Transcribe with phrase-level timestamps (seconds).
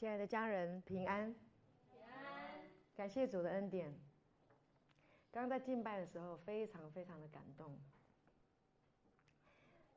[0.00, 1.30] 亲爱的家人，平安。
[1.92, 2.62] 平安。
[2.96, 3.92] 感谢主的恩典。
[5.30, 7.78] 刚刚在敬拜的时候，非常非常的感动。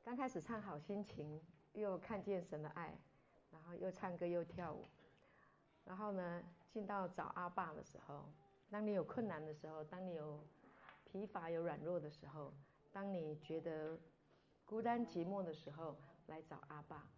[0.02, 1.40] 刚开始唱好心情，
[1.72, 2.94] 又看见神的爱，
[3.50, 4.86] 然后又唱歌又跳舞。
[5.86, 8.30] 然后呢，进到找阿爸的时候，
[8.68, 10.46] 当你有困难的时候，当你有
[11.06, 12.52] 疲乏、有软弱的时候，
[12.92, 13.98] 当你觉得
[14.66, 15.96] 孤单寂寞的时候，
[16.26, 17.08] 来找阿爸。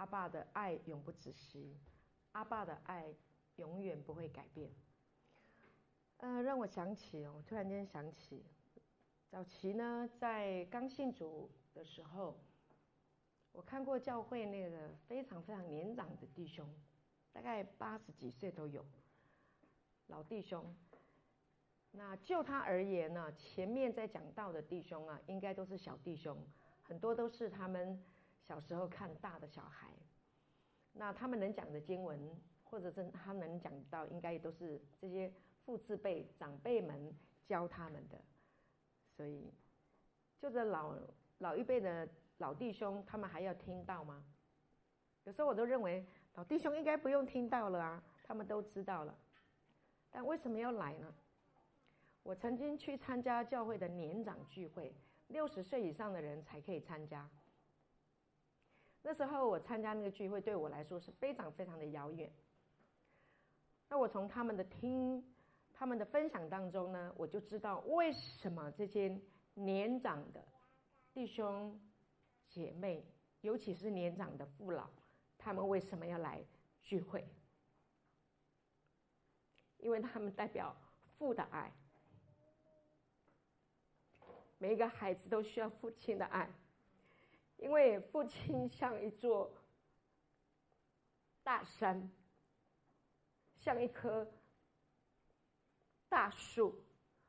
[0.00, 1.76] 阿爸的爱永不止息，
[2.32, 3.14] 阿爸的爱
[3.56, 4.70] 永远不会改变。
[6.16, 8.42] 呃，让我想起哦，我突然间想起，
[9.28, 12.40] 早期呢，在刚信主的时候，
[13.52, 16.66] 我看过教会那个非常非常年长的弟兄，
[17.30, 18.82] 大概八十几岁都有，
[20.06, 20.74] 老弟兄。
[21.90, 26.42] 那就他而言呢，前面在讲道的弟兄啊，应该都是小弟兄，
[26.80, 28.02] 很多都是他们。
[28.50, 29.92] 小时候看大的小孩，
[30.92, 32.18] 那他们能讲的经文，
[32.64, 35.32] 或者是他能讲到，应该也都是这些
[35.64, 37.14] 父字辈长辈们
[37.46, 38.20] 教他们的。
[39.16, 39.54] 所以，
[40.40, 40.96] 就这老
[41.38, 42.08] 老一辈的
[42.38, 44.24] 老弟兄，他们还要听到吗？
[45.22, 49.16] 有时候我都认为老弟兄应该不用听到了啊，他们都知道了。
[50.10, 51.14] 但为什么要来呢？
[52.24, 54.92] 我曾经去参加教会的年长聚会，
[55.28, 57.30] 六十岁以上的人才可以参加。
[59.02, 62.30] 那时候我参加那个聚会，对我来说是非常非常的遥远。
[63.88, 65.24] 那我从他们的听、
[65.72, 69.18] 他们的分享当中呢，我就知道为什么这些
[69.54, 70.44] 年长的
[71.12, 71.80] 弟兄
[72.46, 73.04] 姐妹，
[73.40, 74.88] 尤其是年长的父老，
[75.38, 76.44] 他们为什么要来
[76.82, 77.26] 聚会？
[79.78, 80.76] 因为他们代表
[81.16, 81.72] 父的爱，
[84.58, 86.50] 每一个孩子都需要父亲的爱。
[87.60, 89.52] 因为父亲像一座
[91.42, 92.10] 大山，
[93.58, 94.26] 像一棵
[96.08, 96.82] 大树，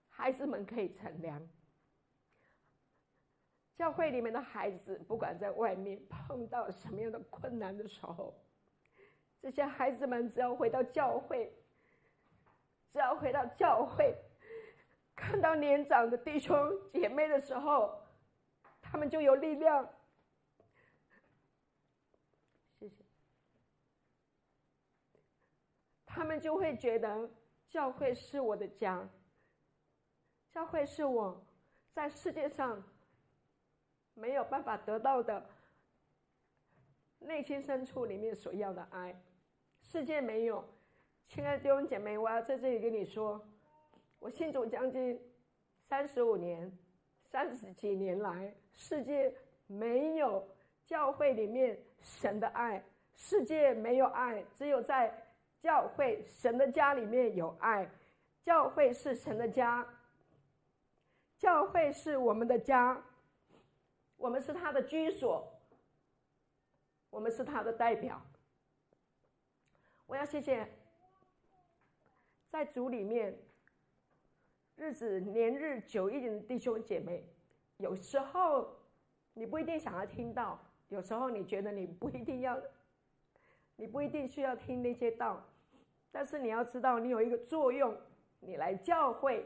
[0.08, 1.46] 孩子们可以乘凉。
[3.76, 8.34] 教会里面的孩子，不管在外面碰到什么样的困难的时候，
[9.42, 11.54] 这些孩子们只要回到教会，
[12.94, 14.16] 只要回到教会，
[15.14, 16.56] 看到年长的弟兄
[16.94, 18.02] 姐妹的时候，
[18.82, 19.94] 他们就有力量。
[26.14, 27.30] 他们就会觉得
[27.70, 29.08] 教会是我的家，
[30.50, 31.42] 教会是我
[31.94, 32.84] 在世界上
[34.14, 35.50] 没有办法得到的
[37.18, 39.16] 内心深处里面所要的爱，
[39.80, 40.68] 世界没有。
[41.30, 43.42] 亲爱的弟兄姐妹，我要在这里跟你说，
[44.20, 45.18] 我信主将近
[45.88, 46.70] 三十五年，
[47.24, 49.34] 三十几年来，世界
[49.66, 50.46] 没有
[50.86, 52.84] 教会里面神的爱，
[53.14, 55.26] 世界没有爱，只有在。
[55.62, 57.88] 教会，神的家里面有爱，
[58.42, 59.88] 教会是神的家，
[61.38, 63.00] 教会是我们的家，
[64.18, 65.48] 我们是他的居所，
[67.12, 68.20] 我们是他的代表。
[70.08, 70.68] 我要谢谢，
[72.50, 73.38] 在主里面
[74.76, 77.24] 日子年日久一点的弟兄姐妹，
[77.78, 78.76] 有时候
[79.34, 82.60] 你不一定想要听到，有时候你觉得你不一定要。
[83.78, 85.44] 你不一定需要听那些道，
[86.12, 87.96] 但是你要知道，你有一个作用，
[88.40, 89.46] 你来教会，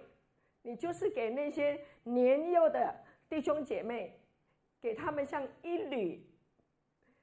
[0.64, 2.96] 你就是给那些年幼的
[3.30, 4.20] 弟兄姐妹，
[4.82, 6.26] 给他们像一缕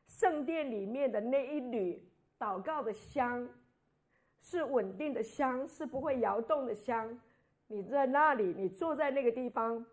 [0.07, 2.03] 圣殿里面的那一缕
[2.39, 3.49] 祷告的香，
[4.41, 7.21] 是稳定的香，是不会摇动的香。
[7.67, 9.85] 你在那里，你坐在那个地方，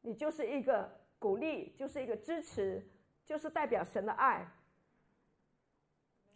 [0.00, 0.88] 你就是一个
[1.18, 2.86] 鼓励，就是一个支持，
[3.24, 4.46] 就是代表神的爱。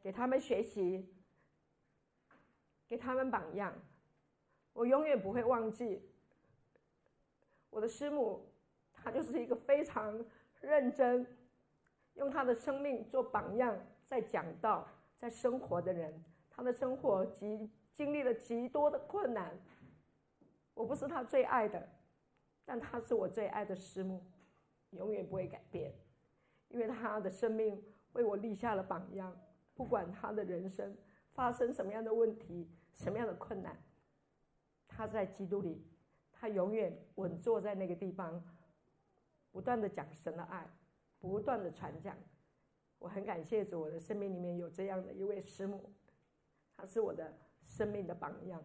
[0.01, 1.07] 给他们学习，
[2.89, 3.73] 给他们榜样。
[4.73, 6.03] 我永远不会忘记
[7.71, 8.47] 我的师母，
[8.93, 10.25] 她就是一个非常
[10.61, 11.27] 认真，
[12.15, 14.87] 用她的生命做榜样，在讲道、
[15.17, 16.25] 在生活的人。
[16.51, 19.59] 她的生活极经历了极多的困难，
[20.75, 21.89] 我不是她最爱的，
[22.65, 24.23] 但她是我最爱的师母，
[24.91, 25.95] 永远不会改变，
[26.69, 27.83] 因为她的生命
[28.13, 29.35] 为我立下了榜样。
[29.75, 30.97] 不管他的人生
[31.35, 32.67] 发生什么样的问题、
[32.97, 33.77] 什么样的困难，
[34.89, 35.87] 他在基督里，
[36.33, 38.43] 他永远稳坐在那个地方，
[39.53, 40.69] 不断的讲神的爱，
[41.19, 42.17] 不断的传讲。
[42.99, 45.93] 我很感谢主，我的生命里面有这样的一位师母，
[46.77, 47.33] 她是我的
[47.67, 48.65] 生命的榜样。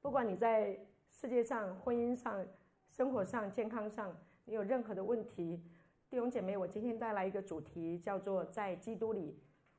[0.00, 0.78] 不管你在
[1.10, 2.46] 世界上、婚姻上、
[2.90, 5.62] 生活上、健康上，你有任何的问题。
[6.08, 9.38] 弟兄姐妹，我今天带来一个主题，叫做“在基督里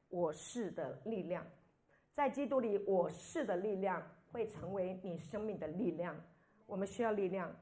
[0.10, 1.46] 我是的力量，
[2.16, 4.02] 在基督里，我是的力量
[4.32, 6.16] 会成为你生命的力量。
[6.66, 7.54] 我们需要力量，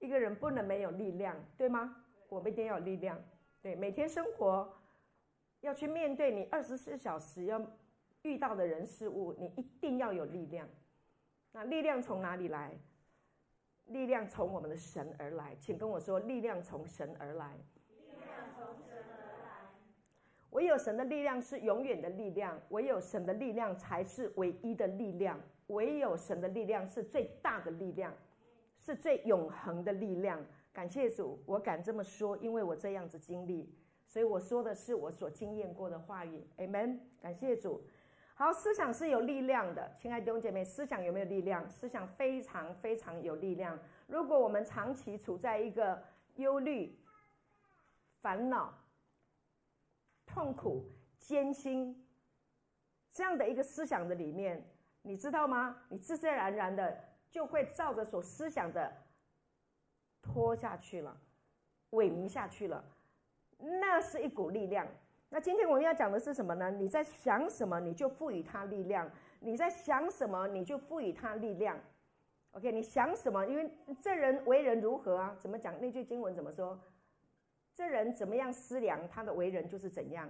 [0.00, 2.04] 一个人不能没有力量，对吗？
[2.28, 3.18] 我们一定要有力量。
[3.62, 4.70] 对，每天生活
[5.62, 7.58] 要去面对你二十四小时要
[8.20, 10.68] 遇到的人事物，你一定要有力量。
[11.50, 12.78] 那力量从哪里来？
[13.86, 17.56] 力量从我们的神而来，请跟我说，力量从神而来。
[20.52, 25.38] 唯有神的力量是永远的力量，唯有神的力量才是唯一的力量，
[25.68, 28.14] 唯有神的力量是最大的力量，
[28.78, 30.42] 是最永恒的力量。
[30.72, 33.70] 感谢主，我敢这么说，因为我这样子经历，
[34.06, 36.46] 所以我说的是我所经验过的话语。
[36.58, 36.98] Amen。
[37.20, 37.82] 感谢主。
[38.34, 41.68] 好，思想是有力量的，亲爱的弟兄姐妹，思想有没有力量？
[41.68, 43.78] 思想非常非常有力量。
[44.06, 46.02] 如果我们长期处在一个
[46.36, 46.98] 忧虑、
[48.20, 48.72] 烦恼、
[50.32, 50.82] 痛苦、
[51.18, 51.94] 艰辛
[53.12, 54.64] 这样的一个思想的里面，
[55.02, 55.76] 你知道吗？
[55.90, 56.98] 你自自然然的
[57.28, 58.90] 就会照着所思想的
[60.22, 61.14] 拖下去了，
[61.90, 62.82] 萎靡下去了。
[63.58, 64.88] 那是一股力量。
[65.28, 66.70] 那今天我们要讲的是什么呢？
[66.70, 69.06] 你在想什么，你就赋予它力量；
[69.40, 71.78] 你在想什么，你就赋予它力量。
[72.52, 73.44] OK，你想什么？
[73.46, 73.70] 因为
[74.00, 75.36] 这人为人如何啊？
[75.38, 75.78] 怎么讲？
[75.78, 76.80] 那句经文怎么说？
[77.74, 80.28] 这人怎么样思量，他的为人就是怎样。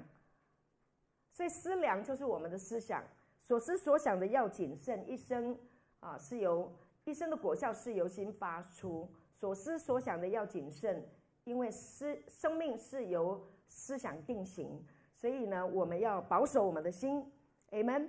[1.33, 3.03] 所以思量就是我们的思想，
[3.41, 5.09] 所思所想的要谨慎。
[5.11, 5.59] 一生
[6.01, 6.71] 啊，是由
[7.05, 9.09] 一生的果效是由心发出。
[9.35, 11.05] 所思所想的要谨慎，
[11.45, 14.85] 因为思生命是由思想定型。
[15.17, 17.25] 所以呢，我们要保守我们的心
[17.71, 18.09] ，Amen。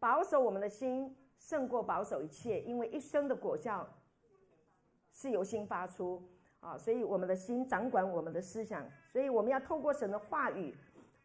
[0.00, 3.88] 保守我们的心胜过保守一切，因为一生的果效
[5.12, 6.22] 是由心发出
[6.60, 6.76] 啊。
[6.78, 10.74] 所以我们的心掌管我们的思想，所以我们要透过神的话语，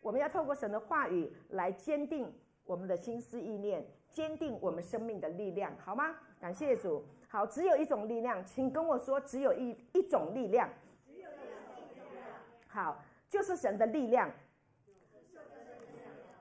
[0.01, 2.31] 我们要透过神的话语来坚定
[2.65, 6.15] 我们的心思意念，坚定我们生命的力量，好吗？
[6.39, 7.03] 感谢主。
[7.27, 10.69] 好，只有一种力量，请跟我说，只有一一种力量。
[12.68, 14.31] 好，就是神的力量。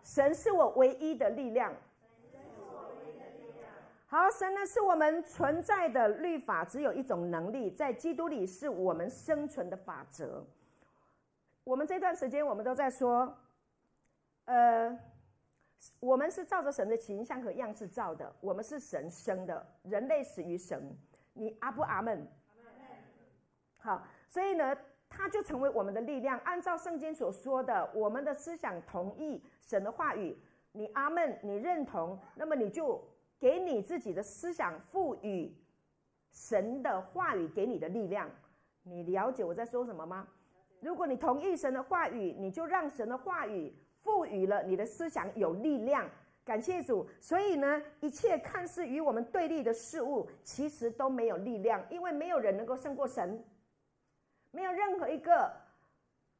[0.03, 1.75] 神是我唯一的力量。
[4.13, 10.47] 好，神呢是我们存在的律法，只有一种能力，在基督里是我们生存的法则。
[11.65, 13.35] 我们这段时间我们都在说，
[14.45, 14.95] 呃，
[15.99, 20.95] 我们是照着神的形象和样式造的，我们是神生的，人类始于神。
[21.33, 22.29] 你阿不阿门？
[23.79, 24.77] 好，所以呢。
[25.15, 26.39] 它就成为我们的力量。
[26.39, 30.35] 按照圣经所说的，我们的思想同意神的话语，
[30.73, 32.99] 你阿门，你认同，那么你就
[33.43, 35.53] 给你自己的思想赋予
[36.31, 38.31] 神的话语给你的力量。
[38.85, 40.29] 你了解我在说什么吗？
[40.81, 46.09] 如果你同意神的话语，你就让神的话语赋予了你的思想有力量。
[46.45, 47.05] 感谢主。
[47.21, 53.45] 所以呢，一切看似与我们对立的事物，其实都没有力量，因为没有人能够胜过神。
[54.53, 55.53] 没有任何一个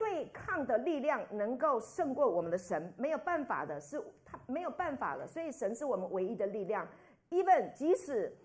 [0.03, 5.25] 对抗的力量能够胜过我们的神，没有办法的，是他没有办法的。
[5.29, 6.85] 所以神是我们唯一的力量。
[7.31, 8.37] Even 即使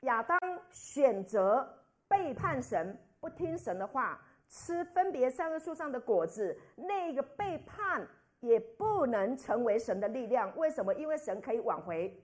[0.00, 0.38] 亚当
[0.68, 1.66] 选择
[2.08, 8.06] 背叛神，不听神的话，吃分别善恶树上的果子，那个背叛
[8.40, 10.54] 也不能成为神的力量。
[10.58, 10.92] 为什么？
[10.94, 12.22] 因为神可以挽回，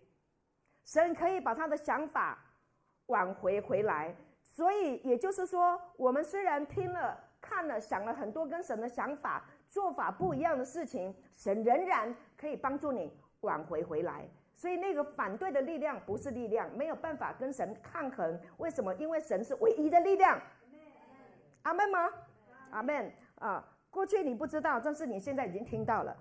[0.85, 2.39] 神可以把他的想法
[3.07, 4.15] 挽回回来。
[4.43, 7.19] 所以也就是说，我们虽然听了、
[7.55, 14.29] 看了、想了很多跟神的想法、做法不一样的事情，神仍然可以帮助你挽回回来。
[14.57, 18.41] 所以那个反对的力量不是力量，没有办法跟神抗衡。
[18.57, 18.93] 为什么？
[18.97, 20.41] 因为神是唯一的力量。
[21.63, 22.11] 阿门吗？
[22.71, 23.65] 阿门啊！
[23.89, 26.17] 过去你不知道，但是你现在已经听到了。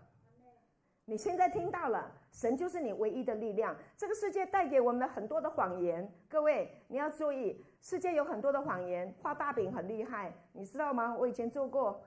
[1.06, 3.76] 你现在听到了，神就是你唯一的力量。
[3.98, 7.64] 这个世界带给我们的很多的谎言，各位你要注意。
[7.82, 11.14] 世界有很多的谎言，画大饼很厉害，你知道吗？
[11.18, 12.02] 我以前做过，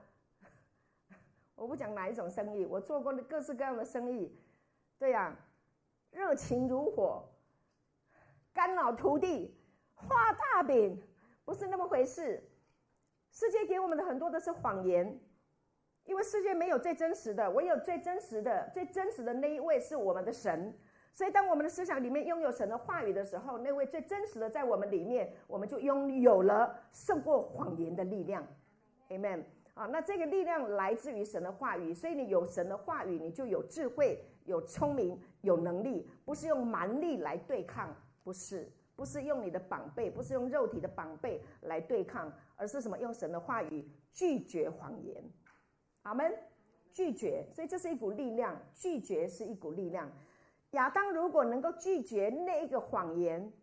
[1.53, 4.35] 我不讲哪一种生意，我做过各式各样的生意，
[4.97, 5.37] 对呀、啊，
[6.09, 7.23] 热情如火，
[8.51, 9.55] 肝脑涂地，
[9.93, 10.99] 画大饼
[11.45, 12.43] 不是那么回事。
[13.29, 15.19] 世界给我们的很多的是谎言，
[16.07, 20.73] 因为世界没有最真实的，唯有最真实的、最真实的那一位是我们的神。
[21.13, 28.45] 所以，当我们的思想里面拥有神的话语的时候，那位最真实的在我们里面，我们就拥有了胜过谎言的力量。
[29.09, 29.43] Amen。
[29.73, 42.97] 啊，那这个力量来自于神的话语，所以你有神的话语，你就有智慧、有聪明、有能力，不是用蛮力来对抗，不是，不是用你的膀背，不是用肉体的膀背来对抗，而是什么？
[42.97, 45.23] 用神的话语拒绝谎言。
[46.07, 46.33] 阿门。
[46.93, 50.11] 拒绝，所以这是一股力量，拒绝是一股力量。
[50.71, 53.53] 亚当如果能够拒绝那一个谎言，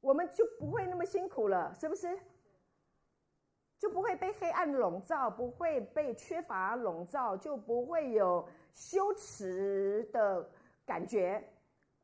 [0.00, 2.16] 我们就不会那么辛苦了，是不是？
[3.80, 10.48] 就不会被黑暗笼罩，不会被缺乏笼罩，就不会有羞耻的
[10.86, 11.42] 感觉，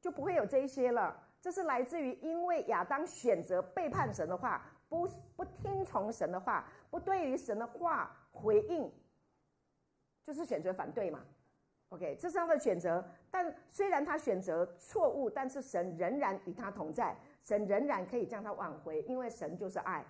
[0.00, 1.16] 就不会有这一些了。
[1.40, 8.90] 这是来自于因为亚当选择背叛神的话，不不听从神的话，不对于神的话回应，
[10.24, 11.20] 就是选择反对嘛。
[11.90, 13.04] OK，这是他的选择。
[13.30, 20.04] 但虽然他选择错误，但是神仍然与他同在，神仍然可以将他挽回，因为神就是爱。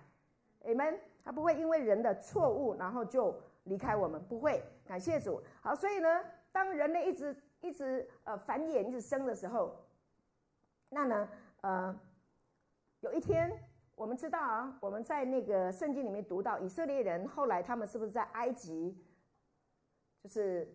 [0.63, 0.99] Amen。
[1.23, 4.63] 他不会因为人的错误，然后就离开我们，不会。
[4.85, 5.41] 感谢主。
[5.61, 9.75] 好，所以呢，当人类一直一直呃繁衍，一直生的时候，
[10.89, 11.29] 那呢，
[11.61, 11.99] 呃，
[13.01, 13.51] 有一天
[13.99, 18.97] 我们知道啊，我们在那个圣经里面读到以色列人后来他们是不是在埃及，
[20.23, 20.73] 就是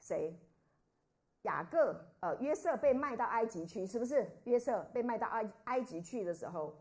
[0.00, 0.34] 谁？
[1.42, 4.26] 雅各呃约瑟被卖到埃及去，是不是？
[4.44, 6.74] 约瑟被卖到埃埃及去的时候。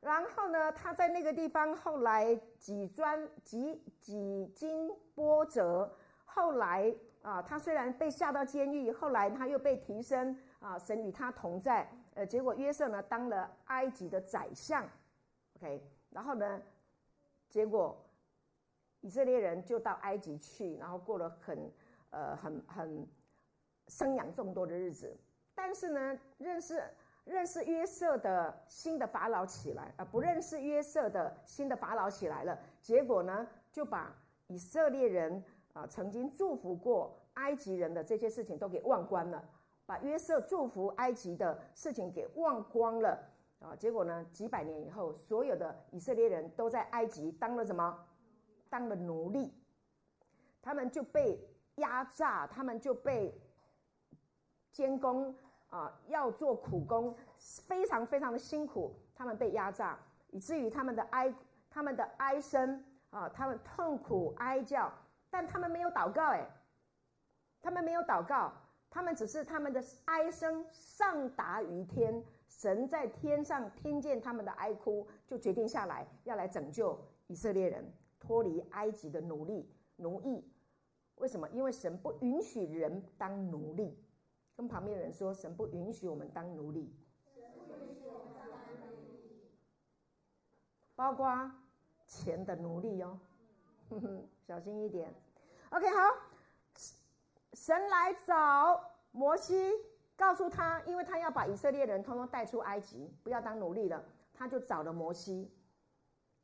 [0.00, 11.86] 然后呢，他在那个地方后来几专几几经波折，后来啊，他虽然被下到监狱，后来他又被提升啊，神与他同在。
[12.14, 14.88] 呃，结果约瑟呢当了埃及的宰相
[15.56, 16.60] ，OK，然后呢，
[17.48, 17.96] 结果
[19.00, 21.72] 以色列人就到埃及去，然后过了很
[22.10, 23.06] 呃很很
[23.88, 25.16] 生养众多的日子。
[25.54, 26.82] 但是呢，认识。
[27.26, 32.58] 认识约瑟的新的法老起来，啊，不认识约瑟的新的法老起来了。
[32.80, 34.12] 结果呢，就把
[34.48, 39.44] 以色列人啊曾经祝福过埃及人的这些事情都给忘光了，
[39.90, 43.18] 把约瑟祝福埃及的事情给忘光了
[43.58, 43.74] 啊。
[43.74, 48.06] 结果呢，几百年以后，所有的以色列人都在埃及当了什么？
[48.68, 49.52] 当了奴隶，
[50.62, 51.44] 他们就被
[51.74, 53.36] 压榨，他们就被
[54.70, 55.34] 监工。
[55.70, 59.96] 啊，要做苦工，非常非常的辛苦，他们被压榨，
[60.32, 61.32] 以至于他们的哀，
[61.70, 64.92] 他们的哀声啊，他们痛苦哀叫，
[65.30, 66.44] 但他们没有祷告，哎，
[67.62, 68.52] 他们没有祷告，
[68.90, 80.44] 他们只是他们的哀声上达于天，神在天上听见他们的哀哭，就决定下来要来拯救以色列人脱离埃及的奴隶奴役。
[81.16, 81.48] 为什么？
[81.50, 83.96] 因为神不允许人当奴隶。
[84.56, 86.94] 跟旁边的人说：“神不允许我们当奴隶，
[90.94, 91.50] 包括
[92.06, 93.18] 钱的奴隶哦，
[93.88, 95.14] 哼哼，小心一点。
[95.70, 96.14] ”OK，好，
[97.52, 99.72] 神来找摩西，
[100.16, 105.50] 告诉他，因为他要把以色列人通通带出埃及，不要当奴隶了，他就找了摩西，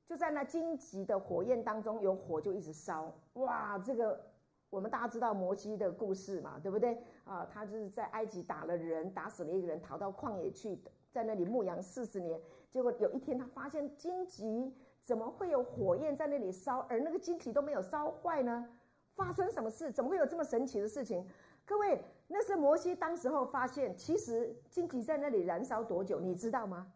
[0.06, 4.20] 就在那荆棘的火焰当中，有火就一直烧，哇，这个。
[4.68, 7.00] 我们大家知道摩西的故事嘛，对不对？
[7.24, 10.76] 啊，他就是在埃及打了人，打死了一个人，逃到旷野去，
[11.12, 12.38] 在那里牧羊四十年。
[12.68, 18.68] 结果有一天，他发现荆棘怎么会有火焰在那里烧，而那个荆棘都没有烧坏呢？
[19.16, 19.90] 发生什么事？
[19.90, 21.26] 怎么会有这么神奇的事情？
[21.64, 26.92] 各位，那是摩西当时候发现，其实荆棘在那里燃烧多久，你知道吗？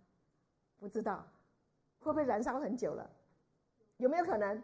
[0.79, 1.27] 不知道，
[1.99, 3.11] 会不会燃烧很久了？
[3.97, 4.63] 有没有可能？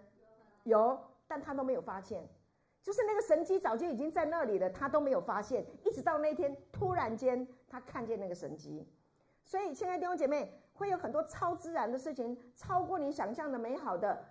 [0.65, 2.29] 有，但他都没有发现。
[2.83, 8.87] 就是那个神迹早就已经在那里了，他都没有发现，一直到那天突然间他看见那个神迹，
[9.43, 14.25] 所以亲爱的弟兄姐妹会有很多超自然的事情，超过你想象的美好的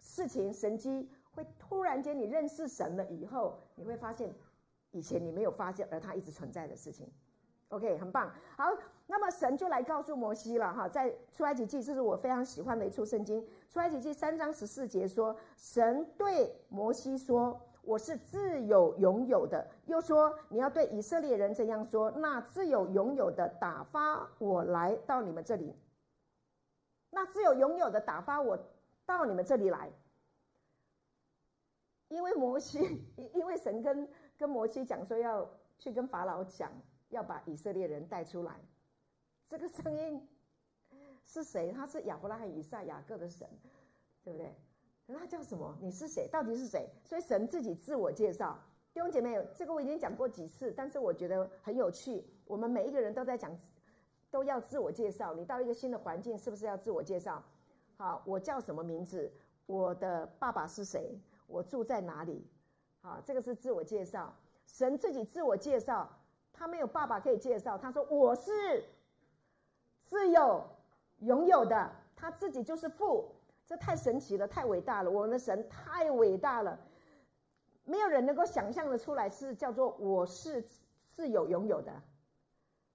[0.00, 4.34] 事情，神迹会突然间你认识神了以后，你会发现
[4.90, 7.10] 以前你没有发现而它一直存在的事情。
[7.68, 8.32] OK，很棒。
[8.56, 8.64] 好，
[9.06, 17.60] 那么神就来告诉摩西了哈，在出埃及记，这是我非常喜欢的一处圣经，出埃及记三章十四节说，神对摩西说。
[17.82, 25.74] 我是自有拥有的，又说你要对以色列人这样说：那自有拥有的打发我来到你们这里。
[27.08, 28.58] 那自有拥有的打发我
[29.06, 29.90] 到你们这里来，
[32.08, 32.78] 因为摩西，
[33.34, 35.48] 因为神跟跟摩西讲说要
[35.78, 36.70] 去跟法老讲，
[37.10, 38.60] 要把以色列人带出来。
[39.48, 40.28] 这个声音
[41.24, 41.72] 是谁？
[41.72, 43.48] 他是亚伯拉罕、以撒、雅各的神，
[44.24, 44.54] 对不对？
[45.06, 45.78] 那叫什么？
[45.80, 46.28] 你是谁？
[46.28, 46.88] 到底是谁？
[47.04, 48.58] 所以神自己自我介绍。
[48.92, 52.24] 弟兄姐妹，这个我已经讲过几次，但是我觉得很有趣。
[52.46, 53.58] 我们每一个人都在讲，
[54.30, 55.34] 都要自我介绍。
[55.34, 57.42] 你到一个新的环境，是不是要自我介绍？
[57.96, 59.32] 好，我叫什么名字？
[59.66, 61.18] 我的爸爸是谁？
[61.48, 62.46] 我住在哪里？
[63.00, 64.32] 好，这个是自我介绍。
[64.66, 66.08] 神自己自我介绍，
[66.52, 67.76] 他没有爸爸可以介绍。
[67.76, 68.84] 他说我是
[70.02, 70.68] 自有
[71.18, 73.34] 拥有的，他自己就是父。
[73.66, 76.78] 这太神奇了，太伟大了，我们的神太伟大了，
[77.84, 80.66] 没有人能够想象得出来，是叫做我是
[81.06, 81.92] 自有拥有的，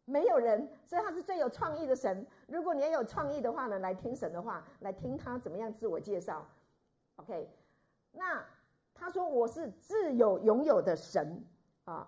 [0.06, 2.26] 没有人，所以他是最有创意的神。
[2.48, 6.48] 如果你也有创意的话呢，来听神的话，来听他怎么样自我介绍。
[7.18, 7.48] OK，
[8.14, 8.46] 那
[8.94, 11.44] 他说我是自有拥有的神
[11.84, 12.08] 啊，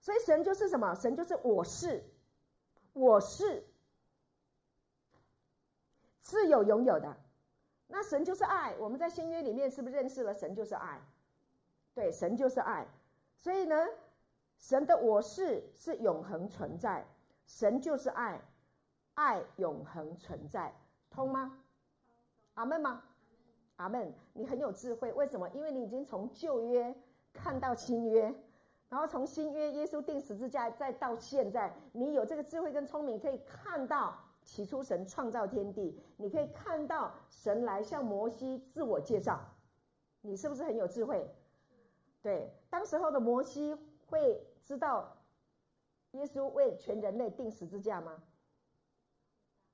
[0.00, 0.94] 所以神就是什么？
[0.96, 2.04] 神就是我是，
[2.92, 3.64] 我是
[6.20, 7.16] 自有拥有的。
[7.86, 11.00] 那神就是爱，我们在新约里面是不是认识了神就是爱？
[11.94, 12.86] 对，神就是爱。
[13.36, 13.76] 所以呢，
[14.58, 17.06] 神的我是是永恒存在，
[17.46, 18.40] 神就是爱，
[19.14, 20.74] 爱永恒存在，
[21.10, 21.58] 通吗？
[22.54, 23.02] 阿门吗？
[23.76, 25.48] 阿门，你很有智慧，为什么？
[25.50, 26.94] 因为你已经从旧约
[27.32, 28.34] 看到新约，
[28.88, 39.40] 然后从新约耶稣钉十字架，再到现在，你有这个智慧跟聪明，可以看到起初神创造天地，你可以看到神来向摩西自我介绍，
[40.20, 41.28] 你是不是很有智慧？
[42.20, 43.74] 对，当时候的摩西
[44.06, 45.16] 会知道
[46.12, 48.22] 耶稣为全人类钉十字架吗？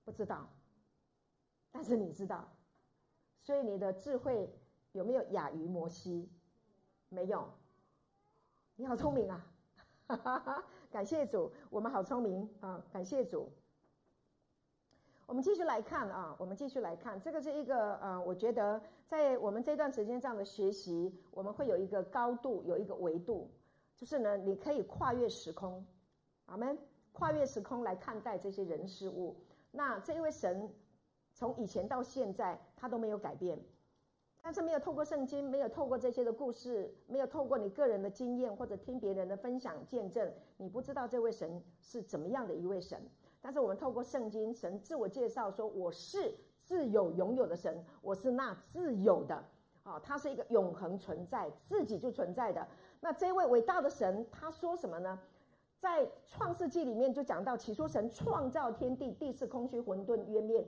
[0.05, 0.49] 不知道，
[1.73, 2.49] 但是你知道。
[3.49, 4.47] 所以你的智慧
[4.93, 6.29] 有没有亚于摩西？
[7.09, 7.49] 没有。
[8.77, 9.47] 你好聪明啊！
[10.07, 12.85] 哈哈哈，感谢主，我们好聪明啊！
[12.93, 13.51] 感谢主。
[15.25, 23.51] 我们继续来看啊，我们继续来看，这个是一个呃，我觉得在我们这段时间这样的学习，我们会有一个高度，有一个维度，
[23.97, 25.83] 就是呢，你可以跨越时空，
[26.45, 26.79] 阿们，
[27.13, 29.35] 跨越时空来看待这些人事物。
[29.71, 30.71] 那这一位神。
[31.39, 33.57] 从以前到现在，他都没有改变，
[34.43, 43.01] 但是没有透过圣经，没有透过这些的故事，没有透过你个人的经验或者听别人的分享见证，你不知道这位神是怎么样的一位神。
[43.41, 49.45] 但是我们透过圣经，神自我介绍说：“我是自有永有的神，我是那自有的。”
[49.85, 52.67] 啊，他是一个永恒存在，自己就存在的。
[52.99, 55.17] 那这位伟大的神，他说什么呢？
[55.79, 60.67] 在创世纪里面就讲到，起初神创造天地，地是空虚混沌渊面。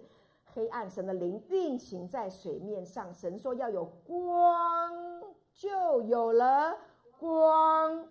[0.52, 3.12] 黑暗，神的灵运行在水面上。
[3.14, 6.76] 神说要有光，就有了
[7.18, 8.06] 光。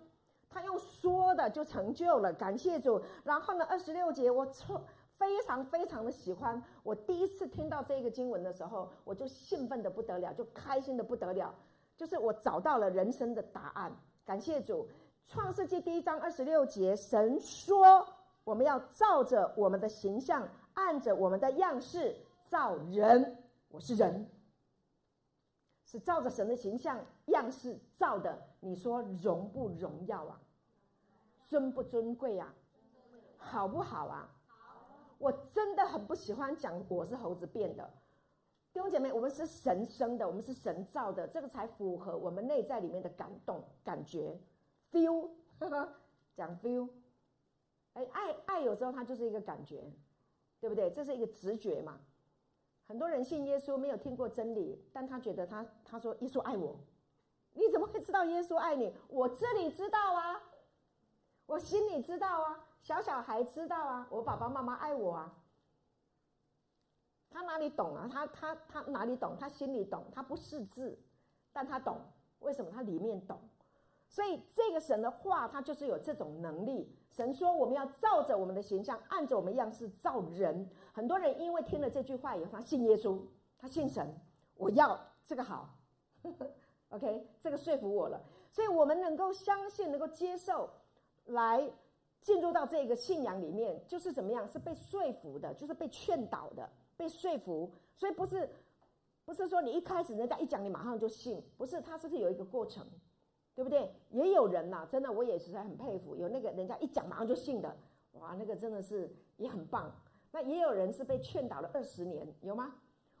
[0.48, 3.00] 他用说的就成就了，感谢主。
[3.22, 4.82] 然后呢，二十六节我错
[5.16, 6.60] 非常非常的喜欢。
[6.82, 11.54] 我第一次听到这个经文的时候，我就兴奋的不得了，就开心的不得了。
[11.96, 13.94] 就是我找到了人生的答案。
[14.24, 14.88] 感谢主。
[15.26, 18.04] 创世纪第一章二十六节，神说
[18.42, 22.16] 我们要照着我们的形象，按着我们的样式。
[22.50, 24.28] 造人，我是人，
[25.84, 28.36] 是照着神的形象样式造的。
[28.58, 30.40] 你说荣不荣耀啊？
[31.44, 32.52] 尊不尊贵啊？
[33.36, 34.28] 好不好啊？
[35.18, 37.88] 我真的很不喜欢讲我是猴子变的。
[38.72, 44.36] 弟兄姐妹，我们是神生的，我们是神造的，这个才符合我们内在里面的感动、感觉
[44.90, 45.94] ，feel，呵呵，
[46.34, 46.88] 讲 feel。
[47.92, 49.88] 哎，爱爱有时候它就是一个感觉，
[50.58, 50.90] 对不对？
[50.90, 52.00] 这是一个直觉嘛。
[52.90, 56.76] 很多人信耶稣没有听过真理，但他觉得他他说耶稣爱我，
[57.52, 58.92] 你怎么会知道耶稣爱你？
[59.06, 60.42] 我这里知道啊，
[61.46, 65.32] 我心里知道啊，小小孩知道啊，我爸爸妈妈爱我啊。
[67.30, 68.08] 他哪里懂啊？
[68.12, 69.36] 他他他哪里懂？
[69.38, 70.98] 他心里懂，他不识字，
[71.52, 71.96] 但他懂。
[72.40, 72.72] 为什么？
[72.72, 73.40] 他里面懂。
[74.10, 76.92] 所以这个神的话，他就是有这种能力。
[77.12, 83.20] 神说：“我们要照着我们的形象，按着我们样式造人。”很多人因为听了这句话以后，他信耶稣，
[83.56, 84.12] 他信神。
[84.56, 85.78] 我要这个好，
[86.90, 88.20] OK，这个说服我了。
[88.50, 90.68] 所以我们能够相信，能够接受，
[91.26, 91.70] 来
[92.20, 94.46] 进入到这个信仰里面，就是怎么样？
[94.48, 97.70] 是被说服的，就是被劝导的，被说服。
[97.94, 98.50] 所以不是，
[99.24, 102.84] 不是说你一开始人家一讲，你马上就信，不是，他是不是有一个过程？
[103.60, 103.92] 对不对？
[104.08, 107.76] 也有人呐、啊，真的，我也实在很佩服，有那个人家一讲马上就信的，
[108.12, 109.92] 哇，那个真的是也很棒。
[110.32, 112.76] 那也有人是被劝导了二十年，有吗？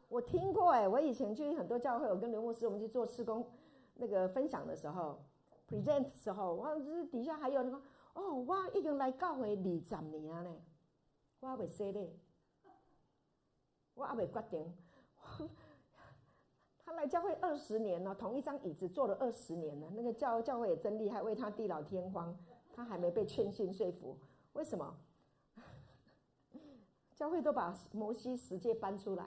[0.08, 3.46] 我听过哎，我以前去很多教会，我跟刘牧师我们去做事工，
[3.96, 5.22] 那个分享的时候
[5.68, 7.82] ，present 的时候，哇，这底下还有那个，
[8.14, 10.56] 哦，哇，已经来教会二十年呢，
[11.40, 12.08] 我还未说呢，
[13.92, 14.74] 我还未决定。
[16.90, 19.88] 他来教会二十年了，同一张椅子坐了二十年了。
[19.94, 22.36] 那个教教会也真厉害，为他地老天荒，
[22.74, 24.18] 他还没被劝信说服。
[24.54, 24.92] 为什么？
[27.14, 29.24] 教会都把摩西十诫搬出来，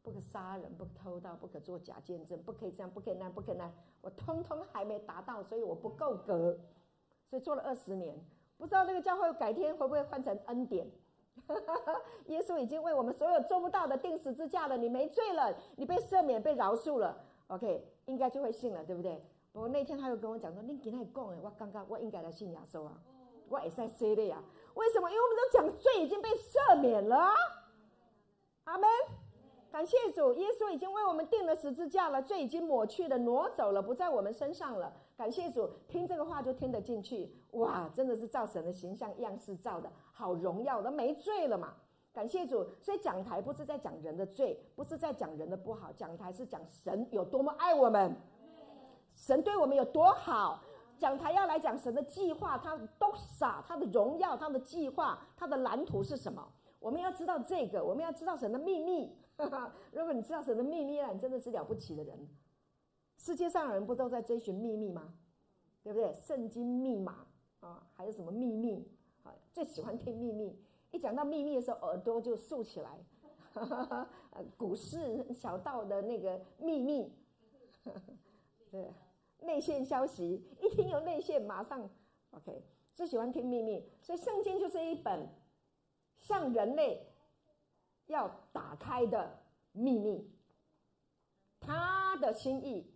[0.00, 3.68] 不可杀人，不可偷盗，不可做假见证，不可以这样，不可以那，不可以那。
[4.00, 6.56] 我通通还没达到，所以我不够格，
[7.28, 8.16] 所以做了二十年。
[8.56, 10.88] 不知道那个教会改天会不会换成恩典？
[12.26, 17.16] 耶稣已经为我们所有做不到的定十字架了，你没罪了，你被赦免、被饶恕了。
[17.48, 19.22] OK，应该就会信了，对不对？
[19.52, 22.92] 不过那天他又跟我讲说：“你跟他讲诶，我刚刚我应该来信耶稣啊，
[23.48, 24.42] 我也在说的呀。
[24.74, 25.10] 为什么？
[25.10, 27.32] 因为我们都讲罪已经被赦免了。
[28.64, 28.88] 阿门。
[29.70, 34.92] 感谢主，耶稣已经为我们定了十字架了，罪已经抹去了、挪走了，不在我们身上了。
[35.16, 37.30] 感谢主，听这个话就听得进去。
[37.52, 41.74] 哇，真的是造神的形象样式造的，好荣耀的，没罪了嘛。
[42.14, 48.16] 感谢主，所以讲台不是在讲人的罪，不是在讲人的不好，讲台是讲神有多么爱我们，
[49.14, 50.60] 神对我们有多好。
[50.96, 56.44] 讲台要来讲神的计划，他都傻，他的荣耀，他的计划，他的蓝图是什么？
[56.80, 59.16] 我们要知道这个，我们要知道神的秘密。
[59.92, 62.28] 如果你知道神的秘密了，你真的是了不起的人。
[63.16, 65.14] 世界上的人不都在追寻秘密吗？
[65.82, 66.12] 对不对？
[66.12, 67.26] 圣经密码
[67.60, 68.86] 啊，还有什么秘密
[69.22, 69.34] 啊？
[69.52, 70.58] 最喜欢听秘密。
[70.90, 72.98] 一讲到秘密的时候，耳朵就竖起来。
[74.56, 77.12] 股市小道的那个秘密，
[78.70, 78.92] 对，
[79.40, 81.88] 内线消息，一听有内线，马上
[82.30, 82.62] OK。
[82.94, 85.28] 最喜欢听秘密，所以圣经就是一本
[86.16, 87.04] 向人类
[88.08, 89.38] 要打开的
[89.72, 90.30] 秘密，
[91.58, 92.92] 他的心意。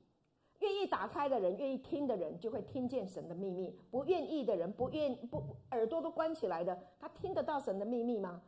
[0.58, 8.40] 愿意打开的人，愿意听的人，就会听见神的秘密；不愿意的人，不愿不耳朵都关起来的，他听得到神的秘密吗？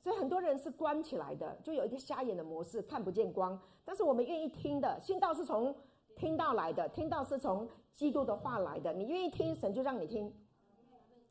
[0.00, 3.56] 所以很多人是关起来的，就有一个瞎眼的模式，看不见光。
[3.84, 5.74] 但是我们愿意听的，信道是从
[6.16, 8.92] 听到来的，听到是从基督的话来的。
[8.92, 10.34] 你愿意听，神就让你听。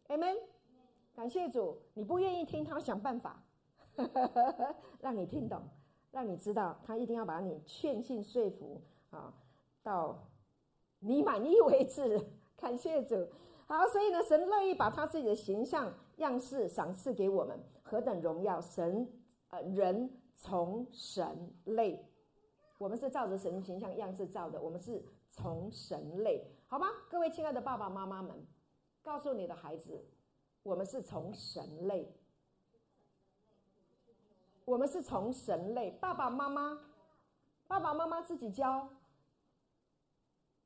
[0.07, 0.37] Amen。
[1.13, 1.77] 感谢主。
[1.93, 3.43] 你不愿意听，他想办法
[5.01, 5.61] 让你听懂，
[6.11, 9.33] 让你知道，他一定要把你劝信说服啊。
[9.81, 10.17] 到
[10.99, 12.19] 你满意为止，
[12.55, 13.27] 感谢主。
[13.65, 18.61] 好，所以呢，神乐意把他自己的形象样式赏赐给我们，何等荣耀！
[18.61, 19.07] 神
[19.49, 22.05] 呃，人从神类，
[22.77, 26.87] 我们是照着神形象样式造的，我们是从神类，好吗？
[27.09, 28.45] 各位亲爱的爸爸妈妈们，
[29.01, 30.05] 告诉你的孩子，
[30.63, 32.13] 我们是从神类，
[34.65, 35.91] 我们是从神类。
[35.91, 36.79] 爸爸妈妈，
[37.67, 38.87] 爸爸妈妈自己教。